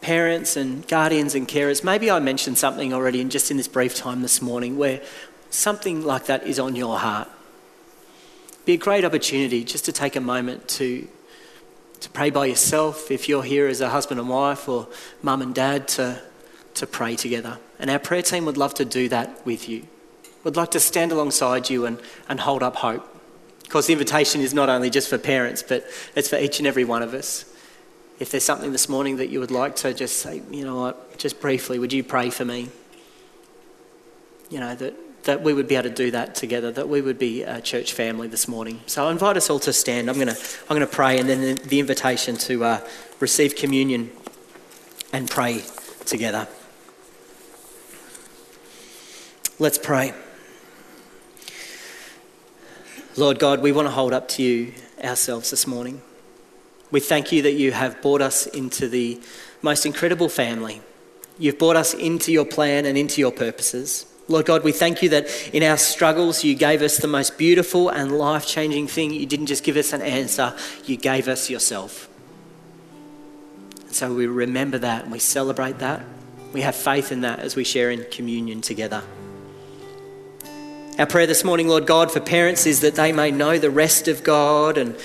Parents 0.00 0.56
and 0.56 0.86
guardians 0.86 1.34
and 1.34 1.48
carers, 1.48 1.82
maybe 1.82 2.10
I 2.10 2.18
mentioned 2.18 2.58
something 2.58 2.92
already 2.92 3.22
in 3.22 3.30
just 3.30 3.50
in 3.50 3.56
this 3.56 3.68
brief 3.68 3.94
time 3.94 4.20
this 4.20 4.42
morning 4.42 4.76
where 4.76 5.00
something 5.48 6.04
like 6.04 6.26
that 6.26 6.46
is 6.46 6.58
on 6.58 6.76
your 6.76 6.98
heart. 6.98 7.28
Be 8.66 8.74
a 8.74 8.78
great 8.78 9.04
opportunity 9.04 9.64
just 9.64 9.86
to 9.86 9.92
take 9.92 10.16
a 10.16 10.20
moment 10.20 10.68
to 10.68 11.08
to 12.04 12.10
pray 12.10 12.28
by 12.28 12.44
yourself, 12.44 13.10
if 13.10 13.30
you're 13.30 13.42
here 13.42 13.66
as 13.66 13.80
a 13.80 13.88
husband 13.88 14.20
and 14.20 14.28
wife 14.28 14.68
or 14.68 14.86
mum 15.22 15.40
and 15.40 15.54
dad, 15.54 15.88
to, 15.88 16.20
to 16.74 16.86
pray 16.86 17.16
together. 17.16 17.58
And 17.78 17.88
our 17.90 17.98
prayer 17.98 18.20
team 18.20 18.44
would 18.44 18.58
love 18.58 18.74
to 18.74 18.84
do 18.84 19.08
that 19.08 19.44
with 19.46 19.70
you. 19.70 19.86
Would 20.44 20.54
like 20.54 20.70
to 20.72 20.80
stand 20.80 21.12
alongside 21.12 21.70
you 21.70 21.86
and, 21.86 21.98
and 22.28 22.40
hold 22.40 22.62
up 22.62 22.76
hope. 22.76 23.02
Of 23.62 23.70
course, 23.70 23.86
the 23.86 23.94
invitation 23.94 24.42
is 24.42 24.52
not 24.52 24.68
only 24.68 24.90
just 24.90 25.08
for 25.08 25.16
parents, 25.16 25.62
but 25.62 25.86
it's 26.14 26.28
for 26.28 26.36
each 26.36 26.58
and 26.58 26.66
every 26.66 26.84
one 26.84 27.02
of 27.02 27.14
us. 27.14 27.46
If 28.18 28.30
there's 28.30 28.44
something 28.44 28.70
this 28.70 28.86
morning 28.86 29.16
that 29.16 29.30
you 29.30 29.40
would 29.40 29.50
like 29.50 29.74
to 29.76 29.94
just 29.94 30.18
say, 30.18 30.42
you 30.50 30.66
know 30.66 30.78
what, 30.78 31.16
just 31.16 31.40
briefly, 31.40 31.78
would 31.78 31.94
you 31.94 32.04
pray 32.04 32.28
for 32.28 32.44
me? 32.44 32.68
You 34.50 34.60
know, 34.60 34.74
that 34.74 34.94
that 35.24 35.42
we 35.42 35.52
would 35.52 35.66
be 35.66 35.74
able 35.74 35.88
to 35.88 35.94
do 35.94 36.10
that 36.10 36.34
together, 36.34 36.70
that 36.72 36.88
we 36.88 37.00
would 37.00 37.18
be 37.18 37.42
a 37.42 37.60
church 37.60 37.92
family 37.92 38.28
this 38.28 38.46
morning. 38.46 38.80
So 38.86 39.06
I 39.08 39.12
invite 39.12 39.36
us 39.36 39.50
all 39.50 39.58
to 39.60 39.72
stand. 39.72 40.08
I'm 40.08 40.16
going 40.16 40.28
to, 40.28 40.36
I'm 40.68 40.78
to 40.78 40.86
pray 40.86 41.18
and 41.18 41.28
then 41.28 41.40
the, 41.40 41.54
the 41.54 41.80
invitation 41.80 42.36
to 42.36 42.64
uh, 42.64 42.88
receive 43.20 43.56
communion 43.56 44.10
and 45.12 45.30
pray 45.30 45.62
together. 46.04 46.46
Let's 49.58 49.78
pray. 49.78 50.12
Lord 53.16 53.38
God, 53.38 53.62
we 53.62 53.72
want 53.72 53.86
to 53.86 53.92
hold 53.92 54.12
up 54.12 54.28
to 54.30 54.42
you 54.42 54.74
ourselves 55.02 55.50
this 55.50 55.66
morning. 55.66 56.02
We 56.90 57.00
thank 57.00 57.32
you 57.32 57.42
that 57.42 57.52
you 57.52 57.72
have 57.72 58.02
brought 58.02 58.20
us 58.20 58.46
into 58.46 58.88
the 58.88 59.20
most 59.62 59.86
incredible 59.86 60.28
family. 60.28 60.82
You've 61.38 61.58
brought 61.58 61.76
us 61.76 61.94
into 61.94 62.32
your 62.32 62.44
plan 62.44 62.84
and 62.84 62.98
into 62.98 63.20
your 63.20 63.32
purposes. 63.32 64.06
Lord 64.26 64.46
God, 64.46 64.64
we 64.64 64.72
thank 64.72 65.02
you 65.02 65.10
that 65.10 65.28
in 65.52 65.62
our 65.62 65.76
struggles 65.76 66.44
you 66.44 66.54
gave 66.54 66.80
us 66.80 66.96
the 66.96 67.08
most 67.08 67.36
beautiful 67.36 67.90
and 67.90 68.16
life 68.16 68.46
changing 68.46 68.86
thing. 68.86 69.12
You 69.12 69.26
didn't 69.26 69.46
just 69.46 69.64
give 69.64 69.76
us 69.76 69.92
an 69.92 70.00
answer, 70.00 70.54
you 70.86 70.96
gave 70.96 71.28
us 71.28 71.50
yourself. 71.50 72.08
So 73.90 74.12
we 74.12 74.26
remember 74.26 74.78
that 74.78 75.04
and 75.04 75.12
we 75.12 75.18
celebrate 75.18 75.78
that. 75.78 76.02
We 76.52 76.62
have 76.62 76.74
faith 76.74 77.12
in 77.12 77.20
that 77.20 77.40
as 77.40 77.54
we 77.54 77.64
share 77.64 77.90
in 77.90 78.06
communion 78.10 78.60
together. 78.60 79.02
Our 80.98 81.06
prayer 81.06 81.26
this 81.26 81.44
morning, 81.44 81.68
Lord 81.68 81.86
God, 81.86 82.10
for 82.10 82.20
parents 82.20 82.66
is 82.66 82.80
that 82.80 82.94
they 82.94 83.12
may 83.12 83.30
know 83.30 83.58
the 83.58 83.70
rest 83.70 84.08
of 84.08 84.22
God 84.22 84.78
and 84.78 84.96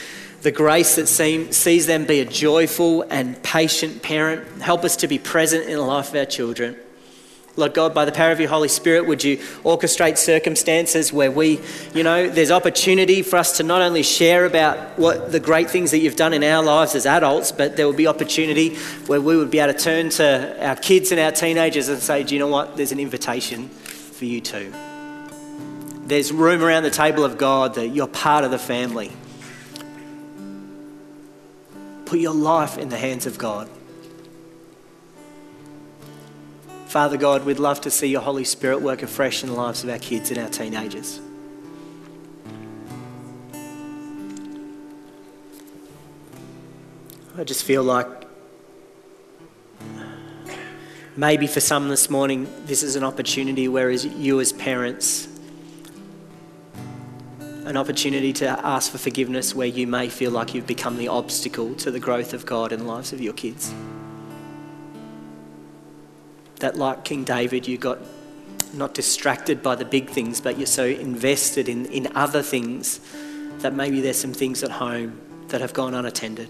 the 0.44 0.52
grace 0.52 0.96
that 0.96 1.08
seem, 1.08 1.52
sees 1.52 1.88
them 1.88 2.06
be 2.06 2.20
a 2.22 2.26
joyful 2.26 3.02
and 3.10 3.42
patient 3.44 4.02
parent. 4.02 4.62
Help 4.62 4.84
us 4.86 4.96
to 4.98 5.08
be 5.08 5.20
present 5.20 5.66
in 5.66 5.74
the 5.74 5.82
life 5.82 6.10
of 6.10 6.16
our 6.16 6.26
children. 6.26 6.78
Lord 7.60 7.74
God, 7.74 7.94
by 7.94 8.06
the 8.06 8.12
power 8.12 8.32
of 8.32 8.40
your 8.40 8.50
Holy 8.50 8.68
Spirit, 8.68 9.06
would 9.06 9.24
you 9.24 9.38
orchestrate 9.64 10.18
circumstances 10.18 11.14
where 11.14 11.30
we, 11.30 11.60
you 11.94 12.04
know, 12.04 12.30
there's 12.30 12.52
opportunity 12.52 13.22
for 13.22 13.38
us 13.38 13.58
to 13.58 13.64
not 13.64 13.82
only 13.82 14.02
share 14.02 14.46
about 14.46 14.98
what 14.98 15.32
the 15.32 15.40
great 15.40 15.70
things 15.70 15.92
that 15.92 16.00
you've 16.00 16.16
done 16.16 16.34
in 16.34 16.44
our 16.44 16.64
lives 16.64 16.96
as 16.96 17.06
adults, 17.06 17.52
but 17.52 17.78
there 17.78 17.86
will 17.86 17.94
be 17.94 18.08
opportunity 18.08 18.76
where 19.08 19.22
we 19.22 19.38
would 19.38 19.52
be 19.52 19.60
able 19.60 19.74
to 19.74 19.80
turn 19.80 20.10
to 20.10 20.66
our 20.66 20.76
kids 20.76 21.12
and 21.12 21.20
our 21.20 21.32
teenagers 21.32 21.90
and 21.90 22.00
say, 22.00 22.24
do 22.24 22.34
you 22.34 22.40
know 22.40 22.48
what? 22.48 22.78
There's 22.78 22.92
an 22.92 23.00
invitation 23.00 23.70
for 23.70 24.26
you 24.26 24.42
too. 24.42 24.74
There's 26.06 26.32
room 26.32 26.64
around 26.64 26.84
the 26.84 26.90
table 26.90 27.24
of 27.24 27.38
God 27.38 27.76
that 27.76 27.90
you're 27.90 28.08
part 28.08 28.44
of 28.44 28.52
the 28.52 28.58
family. 28.58 29.12
Put 32.06 32.20
your 32.20 32.34
life 32.34 32.78
in 32.80 32.90
the 32.90 32.98
hands 32.98 33.28
of 33.28 33.38
God. 33.38 33.70
Father 36.90 37.18
God, 37.18 37.46
we'd 37.46 37.60
love 37.60 37.82
to 37.82 37.92
see 37.92 38.08
your 38.08 38.22
Holy 38.22 38.44
Spirit 38.44 38.82
work 38.82 39.04
afresh 39.04 39.44
in 39.44 39.50
the 39.50 39.56
lives 39.56 39.84
of 39.84 39.92
our 39.92 40.00
kids 40.00 40.32
and 40.32 40.40
our 40.40 40.50
teenagers. 40.50 41.22
I 47.38 47.44
just 47.44 47.64
feel 47.64 47.84
like 47.84 48.08
maybe 51.16 51.46
for 51.46 51.60
some 51.60 51.90
this 51.90 52.10
morning, 52.10 52.52
this 52.66 52.82
is 52.82 52.96
an 52.96 53.04
opportunity, 53.04 53.68
whereas 53.68 54.04
you 54.04 54.40
as 54.40 54.52
parents, 54.52 55.28
an 57.66 57.78
opportunity 57.78 58.34
to 58.34 58.48
ask 58.66 58.92
for 58.92 58.98
forgiveness 58.98 59.54
where 59.54 59.68
you 59.68 59.86
may 59.86 60.10
feel 60.10 60.32
like 60.32 60.56
you've 60.56 60.66
become 60.66 60.98
the 60.98 61.10
obstacle 61.10 61.76
to 61.76 61.92
the 61.92 62.00
growth 62.00 62.34
of 62.34 62.48
God 62.48 62.72
in 62.72 62.80
the 62.80 62.86
lives 62.86 63.14
of 63.14 63.22
your 63.22 63.34
kids 63.34 63.72
that, 66.60 66.78
like 66.78 67.04
King 67.04 67.24
David, 67.24 67.68
you 67.68 67.78
got 67.78 68.00
not 68.74 68.94
distracted 68.94 69.64
by 69.64 69.76
the 69.76 69.86
big 69.86 70.10
things, 70.10 70.42
but 70.42 70.58
you're 70.58 70.68
so 70.68 70.86
invested 70.86 71.68
in, 71.68 71.86
in 71.88 72.08
other 72.16 72.42
things 72.42 73.00
that 73.60 73.74
maybe 73.74 74.02
there's 74.02 74.20
some 74.20 74.34
things 74.34 74.64
at 74.64 74.72
home 74.72 75.20
that 75.48 75.62
have 75.62 75.74
gone 75.74 75.94
unattended. 75.94 76.50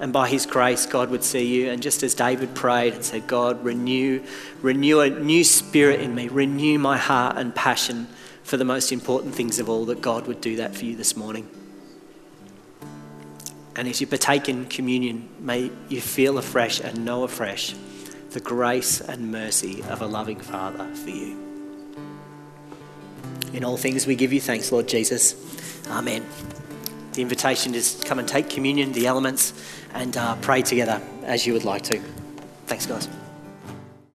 And 0.00 0.12
by 0.12 0.28
his 0.28 0.46
grace, 0.46 0.86
God 0.86 1.10
would 1.10 1.24
see 1.24 1.46
you. 1.46 1.70
And 1.70 1.82
just 1.82 2.02
as 2.02 2.14
David 2.14 2.54
prayed 2.54 2.94
and 2.94 3.04
said, 3.04 3.26
God, 3.26 3.64
renew, 3.64 4.22
renew 4.62 5.00
a 5.00 5.10
new 5.10 5.42
spirit 5.42 6.00
in 6.00 6.14
me, 6.14 6.28
renew 6.28 6.78
my 6.78 6.96
heart 6.96 7.36
and 7.36 7.54
passion 7.54 8.06
for 8.44 8.56
the 8.56 8.64
most 8.64 8.92
important 8.92 9.34
things 9.34 9.58
of 9.58 9.68
all, 9.68 9.86
that 9.86 10.00
God 10.00 10.26
would 10.26 10.40
do 10.40 10.56
that 10.56 10.74
for 10.74 10.84
you 10.84 10.96
this 10.96 11.16
morning. 11.16 11.48
And 13.74 13.88
as 13.88 14.00
you 14.00 14.06
partake 14.06 14.48
in 14.48 14.66
communion, 14.66 15.28
may 15.40 15.70
you 15.88 16.00
feel 16.00 16.38
afresh 16.38 16.80
and 16.80 17.04
know 17.04 17.24
afresh 17.24 17.74
the 18.30 18.40
grace 18.40 19.00
and 19.00 19.32
mercy 19.32 19.82
of 19.84 20.02
a 20.02 20.06
loving 20.06 20.38
Father 20.38 20.86
for 20.94 21.10
you. 21.10 21.36
In 23.52 23.64
all 23.64 23.76
things, 23.76 24.06
we 24.06 24.14
give 24.14 24.32
you 24.32 24.40
thanks, 24.40 24.70
Lord 24.70 24.88
Jesus. 24.88 25.34
Amen. 25.88 26.26
The 27.12 27.22
invitation 27.22 27.74
is 27.74 28.00
come 28.04 28.18
and 28.18 28.28
take 28.28 28.50
communion, 28.50 28.92
the 28.92 29.06
elements, 29.06 29.52
and 29.94 30.16
uh, 30.16 30.36
pray 30.36 30.62
together 30.62 31.00
as 31.24 31.46
you 31.46 31.52
would 31.54 31.64
like 31.64 31.82
to. 31.84 32.00
Thanks, 32.66 32.86
guys. 32.86 33.08